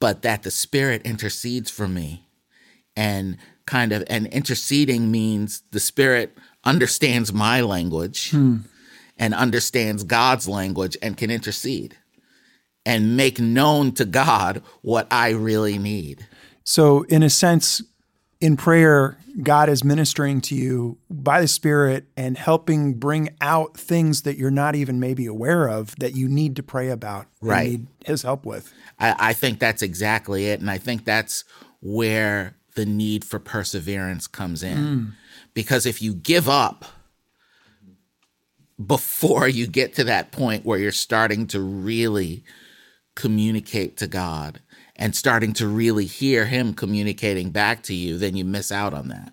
but 0.00 0.22
that 0.22 0.42
the 0.42 0.50
spirit 0.50 1.02
intercedes 1.04 1.70
for 1.70 1.88
me 1.88 2.24
and 2.96 3.36
kind 3.66 3.92
of 3.92 4.04
and 4.08 4.26
interceding 4.28 5.10
means 5.10 5.62
the 5.70 5.80
spirit 5.80 6.36
understands 6.64 7.32
my 7.32 7.60
language 7.60 8.30
hmm. 8.30 8.58
and 9.18 9.34
understands 9.34 10.04
God's 10.04 10.48
language 10.48 10.96
and 11.02 11.16
can 11.16 11.30
intercede 11.30 11.96
and 12.86 13.16
make 13.16 13.40
known 13.40 13.92
to 13.92 14.04
God 14.04 14.62
what 14.82 15.06
I 15.10 15.30
really 15.30 15.78
need. 15.78 16.26
So, 16.64 17.02
in 17.04 17.22
a 17.22 17.30
sense, 17.30 17.82
in 18.40 18.56
prayer, 18.56 19.18
God 19.42 19.68
is 19.68 19.82
ministering 19.82 20.40
to 20.42 20.54
you 20.54 20.98
by 21.10 21.40
the 21.40 21.48
Spirit 21.48 22.06
and 22.16 22.38
helping 22.38 22.94
bring 22.94 23.30
out 23.40 23.76
things 23.76 24.22
that 24.22 24.36
you're 24.36 24.50
not 24.50 24.74
even 24.74 25.00
maybe 25.00 25.26
aware 25.26 25.68
of 25.68 25.96
that 25.96 26.14
you 26.14 26.28
need 26.28 26.56
to 26.56 26.62
pray 26.62 26.90
about, 26.90 27.26
Right. 27.40 27.70
Need 27.70 27.86
His 28.04 28.22
help 28.22 28.46
with. 28.46 28.72
I, 28.98 29.30
I 29.30 29.32
think 29.32 29.58
that's 29.58 29.82
exactly 29.82 30.46
it. 30.46 30.60
And 30.60 30.70
I 30.70 30.78
think 30.78 31.04
that's 31.04 31.44
where 31.80 32.56
the 32.74 32.86
need 32.86 33.24
for 33.24 33.38
perseverance 33.38 34.26
comes 34.26 34.62
in. 34.62 34.76
Hmm. 34.76 35.04
Because 35.54 35.86
if 35.86 36.02
you 36.02 36.14
give 36.14 36.48
up 36.48 36.84
before 38.84 39.46
you 39.48 39.66
get 39.66 39.94
to 39.94 40.04
that 40.04 40.32
point 40.32 40.64
where 40.64 40.78
you're 40.78 40.92
starting 40.92 41.46
to 41.48 41.60
really 41.60 42.42
communicate 43.14 43.96
to 43.98 44.08
God 44.08 44.60
and 44.96 45.14
starting 45.14 45.52
to 45.54 45.68
really 45.68 46.06
hear 46.06 46.46
Him 46.46 46.74
communicating 46.74 47.50
back 47.50 47.82
to 47.84 47.94
you, 47.94 48.18
then 48.18 48.36
you 48.36 48.44
miss 48.44 48.72
out 48.72 48.92
on 48.92 49.08
that. 49.08 49.32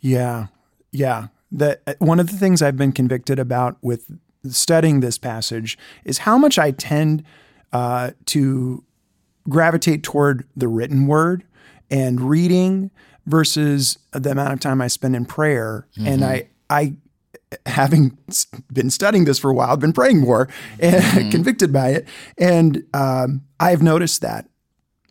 Yeah, 0.00 0.46
yeah. 0.90 1.28
That 1.50 1.82
uh, 1.86 1.94
one 1.98 2.20
of 2.20 2.30
the 2.30 2.36
things 2.36 2.60
I've 2.60 2.76
been 2.76 2.92
convicted 2.92 3.38
about 3.38 3.78
with 3.82 4.10
studying 4.48 5.00
this 5.00 5.18
passage 5.18 5.78
is 6.04 6.18
how 6.18 6.36
much 6.38 6.58
I 6.58 6.72
tend 6.72 7.24
uh, 7.72 8.10
to 8.26 8.84
gravitate 9.48 10.02
toward 10.02 10.46
the 10.56 10.68
written 10.68 11.06
word 11.06 11.44
and 11.90 12.20
reading 12.20 12.90
versus 13.28 13.98
the 14.12 14.30
amount 14.30 14.52
of 14.52 14.60
time 14.60 14.80
I 14.80 14.88
spend 14.88 15.14
in 15.14 15.24
prayer. 15.24 15.86
And 15.96 16.24
I, 16.24 16.48
I, 16.70 16.94
having 17.66 18.16
been 18.72 18.90
studying 18.90 19.24
this 19.24 19.38
for 19.38 19.50
a 19.50 19.54
while, 19.54 19.70
I've 19.70 19.80
been 19.80 19.92
praying 19.92 20.20
more 20.20 20.48
and 20.80 21.30
convicted 21.30 21.72
by 21.72 21.90
it. 21.90 22.08
And 22.36 22.84
um, 22.94 23.42
I've 23.60 23.82
noticed 23.82 24.20
that 24.22 24.48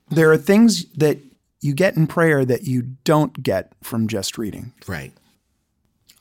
there 0.10 0.32
are 0.32 0.38
things 0.38 0.86
that 0.94 1.20
you 1.62 1.74
get 1.74 1.96
in 1.96 2.08
prayer 2.08 2.46
that 2.46 2.64
you 2.64 2.84
don't 3.04 3.42
get 3.42 3.74
from 3.82 4.08
just 4.08 4.38
reading. 4.38 4.74
Right. 4.88 5.12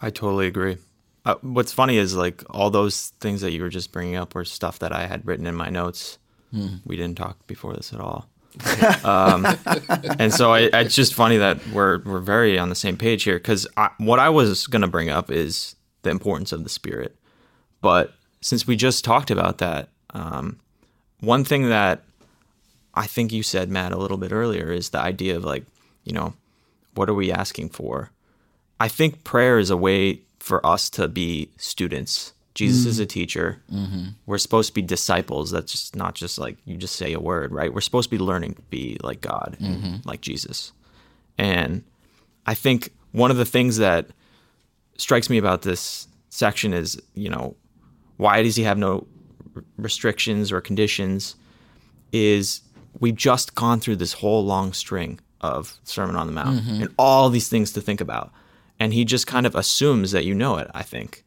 I 0.00 0.10
totally 0.10 0.46
agree. 0.46 0.78
Uh, 1.24 1.34
what's 1.42 1.72
funny 1.72 1.96
is 1.96 2.14
like 2.14 2.42
all 2.50 2.70
those 2.70 3.08
things 3.20 3.40
that 3.40 3.52
you 3.52 3.62
were 3.62 3.68
just 3.68 3.92
bringing 3.92 4.16
up 4.16 4.34
were 4.34 4.44
stuff 4.44 4.78
that 4.78 4.92
I 4.92 5.06
had 5.06 5.26
written 5.26 5.46
in 5.46 5.54
my 5.54 5.68
notes. 5.68 6.18
We 6.86 6.96
didn't 6.96 7.18
talk 7.18 7.46
before 7.46 7.74
this 7.74 7.92
at 7.92 8.00
all. 8.00 8.28
um, 9.04 9.46
and 10.18 10.32
so 10.32 10.52
I, 10.52 10.70
it's 10.72 10.94
just 10.94 11.14
funny 11.14 11.36
that 11.36 11.66
we're 11.68 12.00
we're 12.04 12.20
very 12.20 12.58
on 12.58 12.68
the 12.68 12.74
same 12.74 12.96
page 12.96 13.24
here 13.24 13.36
because 13.36 13.66
what 13.98 14.18
I 14.18 14.28
was 14.30 14.66
going 14.66 14.82
to 14.82 14.88
bring 14.88 15.10
up 15.10 15.30
is 15.30 15.76
the 16.02 16.10
importance 16.10 16.52
of 16.52 16.64
the 16.64 16.70
spirit. 16.70 17.16
But 17.82 18.14
since 18.40 18.66
we 18.66 18.76
just 18.76 19.04
talked 19.04 19.30
about 19.30 19.58
that, 19.58 19.90
um, 20.10 20.58
one 21.20 21.44
thing 21.44 21.68
that 21.68 22.02
I 22.94 23.06
think 23.06 23.32
you 23.32 23.42
said, 23.42 23.68
Matt, 23.68 23.92
a 23.92 23.98
little 23.98 24.16
bit 24.16 24.32
earlier 24.32 24.72
is 24.72 24.90
the 24.90 24.98
idea 24.98 25.36
of 25.36 25.44
like, 25.44 25.64
you 26.04 26.12
know, 26.12 26.34
what 26.94 27.10
are 27.10 27.14
we 27.14 27.30
asking 27.30 27.70
for? 27.70 28.10
I 28.80 28.88
think 28.88 29.24
prayer 29.24 29.58
is 29.58 29.70
a 29.70 29.76
way 29.76 30.20
for 30.38 30.64
us 30.64 30.88
to 30.90 31.08
be 31.08 31.50
students. 31.58 32.32
Jesus 32.56 32.86
is 32.86 32.94
mm-hmm. 32.96 33.02
a 33.02 33.06
teacher. 33.06 33.62
Mm-hmm. 33.70 34.04
We're 34.24 34.38
supposed 34.38 34.68
to 34.68 34.74
be 34.74 34.80
disciples. 34.80 35.50
That's 35.50 35.70
just 35.70 35.94
not 35.94 36.14
just 36.14 36.38
like 36.38 36.56
you 36.64 36.78
just 36.78 36.96
say 36.96 37.12
a 37.12 37.20
word, 37.20 37.52
right? 37.52 37.72
We're 37.72 37.82
supposed 37.82 38.10
to 38.10 38.16
be 38.16 38.22
learning 38.22 38.54
to 38.54 38.62
be 38.62 38.96
like 39.02 39.20
God, 39.20 39.58
mm-hmm. 39.60 39.96
like 40.08 40.22
Jesus. 40.22 40.72
And 41.36 41.84
I 42.46 42.54
think 42.54 42.94
one 43.12 43.30
of 43.30 43.36
the 43.36 43.44
things 43.44 43.76
that 43.76 44.06
strikes 44.96 45.28
me 45.28 45.36
about 45.36 45.62
this 45.62 46.08
section 46.30 46.72
is, 46.72 47.00
you 47.14 47.28
know, 47.28 47.54
why 48.16 48.42
does 48.42 48.56
he 48.56 48.62
have 48.62 48.78
no 48.78 49.06
restrictions 49.76 50.50
or 50.50 50.62
conditions? 50.62 51.36
Is 52.10 52.62
we've 52.98 53.16
just 53.16 53.54
gone 53.54 53.80
through 53.80 53.96
this 53.96 54.14
whole 54.14 54.42
long 54.42 54.72
string 54.72 55.20
of 55.42 55.78
Sermon 55.84 56.16
on 56.16 56.26
the 56.26 56.32
Mount 56.32 56.66
and 56.66 56.88
all 56.98 57.28
these 57.28 57.50
things 57.50 57.72
to 57.72 57.82
think 57.82 58.00
about. 58.00 58.32
And 58.80 58.94
he 58.94 59.04
just 59.04 59.26
kind 59.26 59.44
of 59.44 59.54
assumes 59.54 60.12
that 60.12 60.24
you 60.24 60.34
know 60.34 60.56
it, 60.56 60.70
I 60.72 60.82
think. 60.82 61.22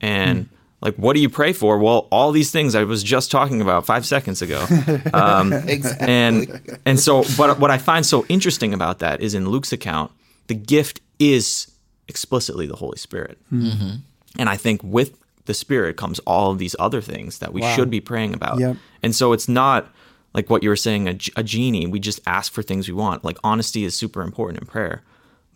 And 0.00 0.46
hmm. 0.46 0.54
like, 0.80 0.94
what 0.96 1.14
do 1.14 1.20
you 1.20 1.28
pray 1.28 1.52
for? 1.52 1.78
Well, 1.78 2.08
all 2.10 2.32
these 2.32 2.50
things 2.50 2.74
I 2.74 2.84
was 2.84 3.02
just 3.02 3.30
talking 3.30 3.60
about 3.60 3.86
five 3.86 4.06
seconds 4.06 4.42
ago. 4.42 4.64
Um, 5.12 5.52
exactly. 5.66 6.08
and 6.08 6.78
and 6.84 7.00
so 7.00 7.24
but 7.36 7.58
what 7.58 7.70
i 7.70 7.78
find 7.78 8.04
so 8.04 8.24
interesting 8.28 8.74
about 8.74 8.98
that 8.98 9.20
is 9.20 9.34
in 9.34 9.48
luke's 9.48 9.72
account 9.72 10.10
the 10.46 10.54
gift 10.54 11.00
is 11.18 11.70
explicitly 12.08 12.66
the 12.66 12.76
holy 12.76 12.98
spirit 12.98 13.38
hmm. 13.48 13.96
and 14.38 14.48
i 14.48 14.56
think 14.56 14.80
with 14.82 15.18
the 15.46 15.54
spirit 15.54 15.96
comes 15.96 16.18
all 16.20 16.50
of 16.50 16.58
these 16.58 16.76
other 16.78 17.00
things 17.00 17.38
that 17.38 17.52
we 17.52 17.62
should 17.74 17.90
be 17.90 18.00
praying 18.00 18.34
about 18.34 18.58
Yep. 18.58 18.76
and 19.02 19.14
so 19.14 19.32
it's 19.32 19.48
not 19.48 19.88
like 20.34 20.50
what 20.50 20.62
you 20.62 20.68
were 20.68 20.76
saying 20.76 21.08
a 21.08 21.42
genie 21.42 21.86
we 21.86 22.00
just 22.00 22.20
ask 22.26 22.52
for 22.52 22.62
things 22.62 22.88
we 22.88 22.94
want 22.94 23.24
like 23.24 23.38
honesty 23.42 23.84
is 23.84 23.94
super 23.94 24.22
important 24.22 24.60
in 24.60 24.66
prayer 24.66 25.02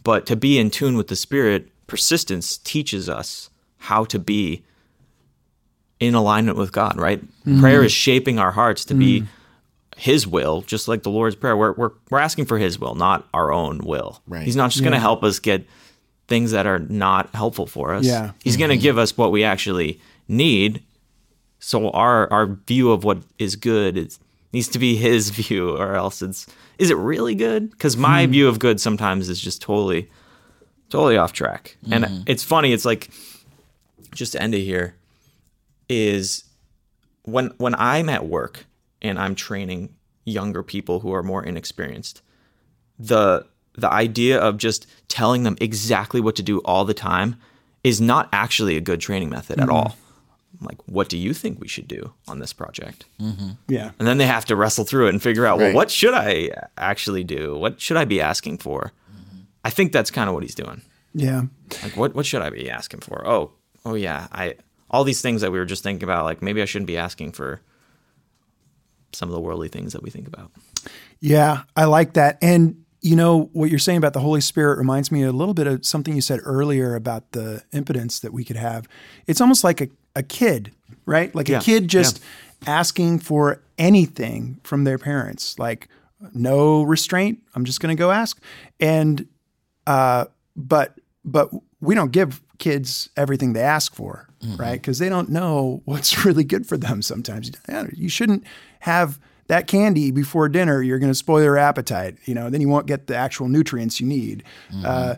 but 0.05 0.26
to 0.26 0.37
be 0.37 0.59
in 0.59 0.70
tune 0.70 0.96
with 0.96 1.09
the 1.09 1.16
spirit 1.16 1.68
persistence 1.87 2.59
teaches 2.59 3.09
us 3.09 3.50
how 3.83 4.05
to 4.05 4.18
be 4.18 4.62
in 5.99 6.14
alignment 6.14 6.57
with 6.57 6.71
God, 6.71 6.97
right? 6.99 7.21
Mm-hmm. 7.21 7.61
Prayer 7.61 7.83
is 7.83 7.90
shaping 7.90 8.38
our 8.38 8.53
hearts 8.53 8.85
to 8.87 8.95
be 8.95 9.21
mm-hmm. 9.21 9.29
His 9.97 10.27
will, 10.27 10.62
just 10.62 10.87
like 10.88 11.03
the 11.03 11.11
Lord's 11.11 11.35
Prayer. 11.35 11.57
We're, 11.57 11.73
we're, 11.73 11.90
we're 12.09 12.21
asking 12.21 12.47
for 12.47 12.59
His 12.59 12.79
will, 12.79 12.95
not 12.95 13.29
our 13.35 13.53
own 13.53 13.79
will. 13.79 14.21
Right. 14.29 14.45
He's 14.45 14.57
not 14.57 14.71
just 14.71 14.83
going 14.83 14.95
to 14.95 15.01
help 15.01 15.25
us 15.25 15.40
get 15.40 15.66
things 16.29 16.53
that 16.53 16.64
are 16.64 16.79
not 16.79 17.35
helpful 17.35 17.66
for 17.66 17.92
us. 17.92 18.05
Yeah. 18.05 18.33
He's 18.42 18.57
going 18.57 18.71
to 18.71 18.77
mm-hmm. 18.77 18.83
give 18.83 18.99
us 18.99 19.16
what 19.16 19.33
we 19.33 19.42
actually 19.42 20.01
need. 20.29 20.83
So 21.59 21.90
our 21.90 22.33
our 22.33 22.47
view 22.47 22.92
of 22.92 23.05
what 23.05 23.18
is 23.38 23.57
good 23.57 23.97
is, 23.97 24.18
needs 24.53 24.68
to 24.68 24.79
be 24.79 24.97
His 24.97 25.31
view, 25.40 25.77
or 25.77 25.95
else 25.97 26.23
it's 26.23 26.47
is 26.79 26.90
it 26.90 26.97
really 26.97 27.35
good? 27.35 27.71
Because 27.71 27.97
my 27.97 28.27
view 28.27 28.49
of 28.49 28.61
good 28.61 28.81
sometimes 28.81 29.29
is 29.29 29.40
just 29.40 29.61
totally 29.61 30.09
totally 30.88 31.16
off 31.16 31.33
track. 31.33 31.77
And 31.90 32.25
it's 32.29 32.45
funny. 32.45 32.73
It's 32.73 32.85
like 32.85 33.11
just 34.14 34.33
to 34.33 34.42
end 34.42 34.55
it 34.55 34.62
here 34.62 34.96
is 35.88 36.44
when 37.22 37.48
when 37.59 37.75
I'm 37.77 38.09
at 38.09 38.27
work 38.27 38.66
and 39.01 39.18
I'm 39.18 39.35
training 39.35 39.94
younger 40.25 40.62
people 40.62 41.01
who 41.01 41.12
are 41.12 41.22
more 41.22 41.44
inexperienced, 41.44 42.22
the 42.98 43.46
the 43.75 43.92
idea 43.92 44.38
of 44.38 44.59
just 44.59 44.87
telling 45.09 45.44
them 45.44 45.57
exactly 45.61 46.20
what 46.20 46.37
to 46.37 46.42
do 46.42 46.59
all 46.61 46.85
the 46.85 46.94
time 46.94 47.37
is 47.83 48.01
not 48.01 48.29
actually 48.33 48.77
a 48.77 48.81
good 48.81 49.01
training 49.01 49.31
method 49.31 49.59
at 49.59 49.68
mm-hmm. 49.68 49.77
all. 49.77 49.96
Like, 50.61 50.79
what 50.87 51.09
do 51.09 51.16
you 51.16 51.35
think 51.35 51.61
we 51.61 51.66
should 51.66 51.88
do 51.88 52.12
on 52.29 52.38
this 52.38 52.53
project? 52.53 53.07
Mm-hmm. 53.20 53.51
Yeah. 53.68 53.92
And 53.98 54.07
then 54.07 54.18
they 54.18 54.27
have 54.27 54.44
to 54.44 54.55
wrestle 54.55 54.85
through 54.85 55.07
it 55.07 55.09
and 55.11 55.22
figure 55.22 55.46
out, 55.46 55.59
well, 55.59 55.75
what 55.75 55.90
should 55.90 56.14
I 56.14 56.51
actually 56.77 57.25
do? 57.25 57.57
What 57.57 57.81
should 57.81 57.96
I 57.96 58.05
be 58.05 58.20
asking 58.20 58.59
for? 58.59 58.92
Mm-hmm. 59.11 59.40
I 59.64 59.70
think 59.70 59.92
that's 59.92 60.11
kind 60.11 60.29
of 60.29 60.35
what 60.35 60.44
he's 60.44 60.55
doing. 60.55 60.83
Yeah. 61.14 61.42
Like, 61.83 61.96
what 61.96 62.14
what 62.14 62.27
should 62.27 62.42
I 62.42 62.51
be 62.51 62.70
asking 62.70 63.01
for? 63.01 63.27
Oh, 63.27 63.53
oh 63.85 63.95
yeah, 63.95 64.29
I 64.33 64.57
all 64.90 65.05
these 65.05 65.23
things 65.23 65.40
that 65.40 65.51
we 65.51 65.59
were 65.59 65.64
just 65.64 65.83
thinking 65.83 66.05
about. 66.05 66.25
Like, 66.25 66.42
maybe 66.42 66.61
I 66.61 66.66
shouldn't 66.66 66.87
be 66.87 66.99
asking 66.99 67.33
for 67.33 67.61
some 69.12 69.29
of 69.29 69.35
the 69.35 69.40
worldly 69.40 69.68
things 69.68 69.92
that 69.92 70.03
we 70.03 70.11
think 70.11 70.27
about. 70.27 70.51
Yeah, 71.21 71.62
I 71.77 71.85
like 71.85 72.14
that. 72.14 72.38
And 72.42 72.85
you 73.01 73.16
know 73.16 73.51
what 73.53 73.71
you're 73.71 73.79
saying 73.79 73.99
about 73.99 74.12
the 74.12 74.21
Holy 74.21 74.40
Spirit 74.40 74.79
reminds 74.79 75.11
me 75.11 75.23
a 75.23 75.33
little 75.33 75.55
bit 75.55 75.66
of 75.66 75.85
something 75.85 76.14
you 76.14 76.21
said 76.21 76.40
earlier 76.45 76.95
about 76.95 77.33
the 77.33 77.62
impudence 77.73 78.21
that 78.21 78.33
we 78.33 78.45
could 78.45 78.57
have. 78.57 78.88
It's 79.27 79.40
almost 79.40 79.64
like 79.64 79.81
a, 79.81 79.88
a 80.14 80.23
kid, 80.23 80.73
right? 81.05 81.35
Like 81.35 81.49
Yeah, 81.49 81.59
a 81.59 81.62
kid 81.62 81.88
just 81.88 82.23
asking 82.66 83.18
for 83.18 83.61
anything 83.79 84.61
from 84.62 84.85
their 84.85 84.99
parents, 84.99 85.59
like 85.59 85.88
no 86.33 86.83
restraint. 86.83 87.40
I'm 87.55 87.64
just 87.64 87.81
going 87.81 87.95
to 87.95 87.99
go 87.99 88.11
ask. 88.12 88.40
And 88.79 89.27
uh, 89.87 90.27
but 90.55 90.99
but 91.25 91.51
we 91.83 91.95
don't 91.95 92.12
give 92.12 92.40
kids 92.59 93.11
everything 93.16 93.53
they 93.53 93.61
ask 93.61 93.95
for, 93.95 94.29
right? 94.57 94.81
Because 94.81 94.99
they 94.99 95.09
don't 95.09 95.29
know 95.29 95.83
what's 95.85 96.25
really 96.25 96.45
good 96.45 96.66
for 96.66 96.79
them. 96.79 97.03
Sometimes 97.03 97.51
you 97.92 98.09
shouldn't 98.09 98.45
have 98.81 99.18
that 99.49 99.66
candy 99.66 100.11
before 100.12 100.49
dinner. 100.49 100.81
You're 100.81 101.01
going 101.01 101.11
to 101.11 101.14
spoil 101.14 101.40
their 101.40 101.59
appetite. 101.59 102.16
You 102.25 102.35
know, 102.35 102.49
then 102.49 102.61
you 102.61 102.68
won't 102.68 102.87
get 102.87 103.09
the 103.09 103.16
actual 103.16 103.49
nutrients 103.49 104.01
you 104.01 104.07
need. 104.07 104.45
Uh, 104.85 105.16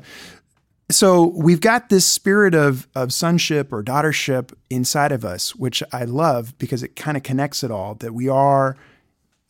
so 0.91 1.27
we've 1.29 1.61
got 1.61 1.89
this 1.89 2.07
spirit 2.07 2.55
of 2.55 2.89
of 2.95 3.13
sonship 3.13 3.73
or 3.73 3.83
daughtership 3.83 4.53
inside 4.71 5.13
of 5.13 5.25
us, 5.25 5.55
which 5.55 5.83
I 5.93 6.05
love 6.05 6.57
because 6.59 6.83
it 6.83 6.97
kind 6.97 7.17
of 7.17 7.23
connects 7.23 7.63
it 7.63 7.71
all. 7.71 7.95
That 7.95 8.13
we 8.13 8.29
are 8.29 8.77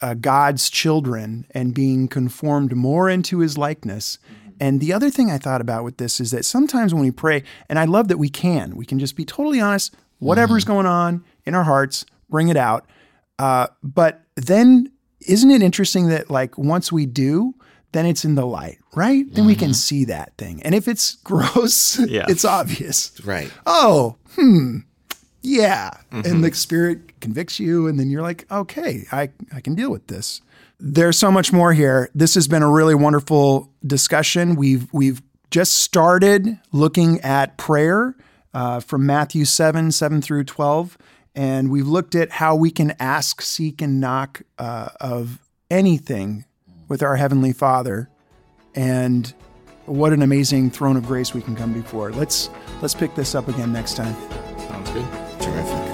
uh, 0.00 0.14
God's 0.14 0.68
children 0.70 1.46
and 1.52 1.74
being 1.74 2.08
conformed 2.08 2.76
more 2.76 3.08
into 3.08 3.38
His 3.38 3.56
likeness. 3.56 4.18
And 4.60 4.80
the 4.80 4.92
other 4.92 5.10
thing 5.10 5.30
I 5.30 5.38
thought 5.38 5.60
about 5.60 5.84
with 5.84 5.96
this 5.98 6.20
is 6.20 6.30
that 6.30 6.44
sometimes 6.44 6.92
when 6.94 7.02
we 7.02 7.10
pray, 7.10 7.42
and 7.68 7.78
I 7.78 7.84
love 7.84 8.08
that 8.08 8.18
we 8.18 8.28
can, 8.28 8.76
we 8.76 8.84
can 8.86 8.98
just 8.98 9.16
be 9.16 9.24
totally 9.24 9.60
honest, 9.60 9.94
whatever's 10.18 10.64
going 10.64 10.86
on 10.86 11.24
in 11.44 11.54
our 11.54 11.64
hearts, 11.64 12.06
bring 12.30 12.48
it 12.48 12.56
out. 12.56 12.86
Uh, 13.38 13.66
but 13.82 14.22
then, 14.36 14.90
isn't 15.26 15.50
it 15.50 15.62
interesting 15.62 16.08
that 16.08 16.30
like 16.30 16.56
once 16.58 16.92
we 16.92 17.06
do, 17.06 17.54
then 17.92 18.06
it's 18.06 18.24
in 18.24 18.34
the 18.34 18.46
light, 18.46 18.78
right? 18.94 19.24
Then 19.34 19.46
we 19.46 19.54
can 19.54 19.72
see 19.74 20.04
that 20.06 20.36
thing. 20.36 20.62
And 20.62 20.74
if 20.74 20.88
it's 20.88 21.14
gross, 21.24 21.98
Yeah. 21.98 22.26
it's 22.28 22.44
obvious. 22.44 23.12
Right. 23.24 23.50
Oh, 23.66 24.16
hmm, 24.36 24.78
yeah. 25.42 25.90
And 26.10 26.42
the 26.42 26.52
spirit 26.54 27.20
convicts 27.20 27.60
you, 27.60 27.86
and 27.86 27.98
then 28.00 28.10
you're 28.10 28.22
like, 28.22 28.46
okay, 28.50 29.04
I, 29.12 29.30
I 29.54 29.60
can 29.60 29.74
deal 29.74 29.90
with 29.90 30.06
this. 30.08 30.40
There's 30.78 31.18
so 31.18 31.30
much 31.30 31.52
more 31.52 31.72
here. 31.72 32.10
This 32.14 32.34
has 32.34 32.48
been 32.48 32.62
a 32.62 32.70
really 32.70 32.94
wonderful 32.94 33.72
discussion. 33.86 34.56
We've 34.56 34.92
we've 34.92 35.22
just 35.50 35.74
started 35.74 36.58
looking 36.72 37.20
at 37.20 37.56
prayer 37.56 38.16
uh, 38.52 38.80
from 38.80 39.06
Matthew 39.06 39.44
7, 39.44 39.92
7 39.92 40.22
through 40.22 40.44
12. 40.44 40.98
And 41.34 41.70
we've 41.70 41.86
looked 41.86 42.14
at 42.14 42.30
how 42.30 42.54
we 42.54 42.70
can 42.70 42.94
ask, 43.00 43.42
seek, 43.42 43.82
and 43.82 44.00
knock 44.00 44.42
uh, 44.58 44.90
of 45.00 45.40
anything 45.70 46.44
with 46.88 47.02
our 47.02 47.16
Heavenly 47.16 47.52
Father. 47.52 48.08
And 48.74 49.32
what 49.86 50.12
an 50.12 50.22
amazing 50.22 50.70
throne 50.70 50.96
of 50.96 51.06
grace 51.06 51.34
we 51.34 51.42
can 51.42 51.56
come 51.56 51.72
before. 51.72 52.12
Let's 52.12 52.50
let's 52.80 52.94
pick 52.94 53.14
this 53.14 53.34
up 53.34 53.48
again 53.48 53.72
next 53.72 53.94
time. 53.94 54.14
Sounds 54.58 54.90
good. 54.90 55.06
Terrific. 55.40 55.93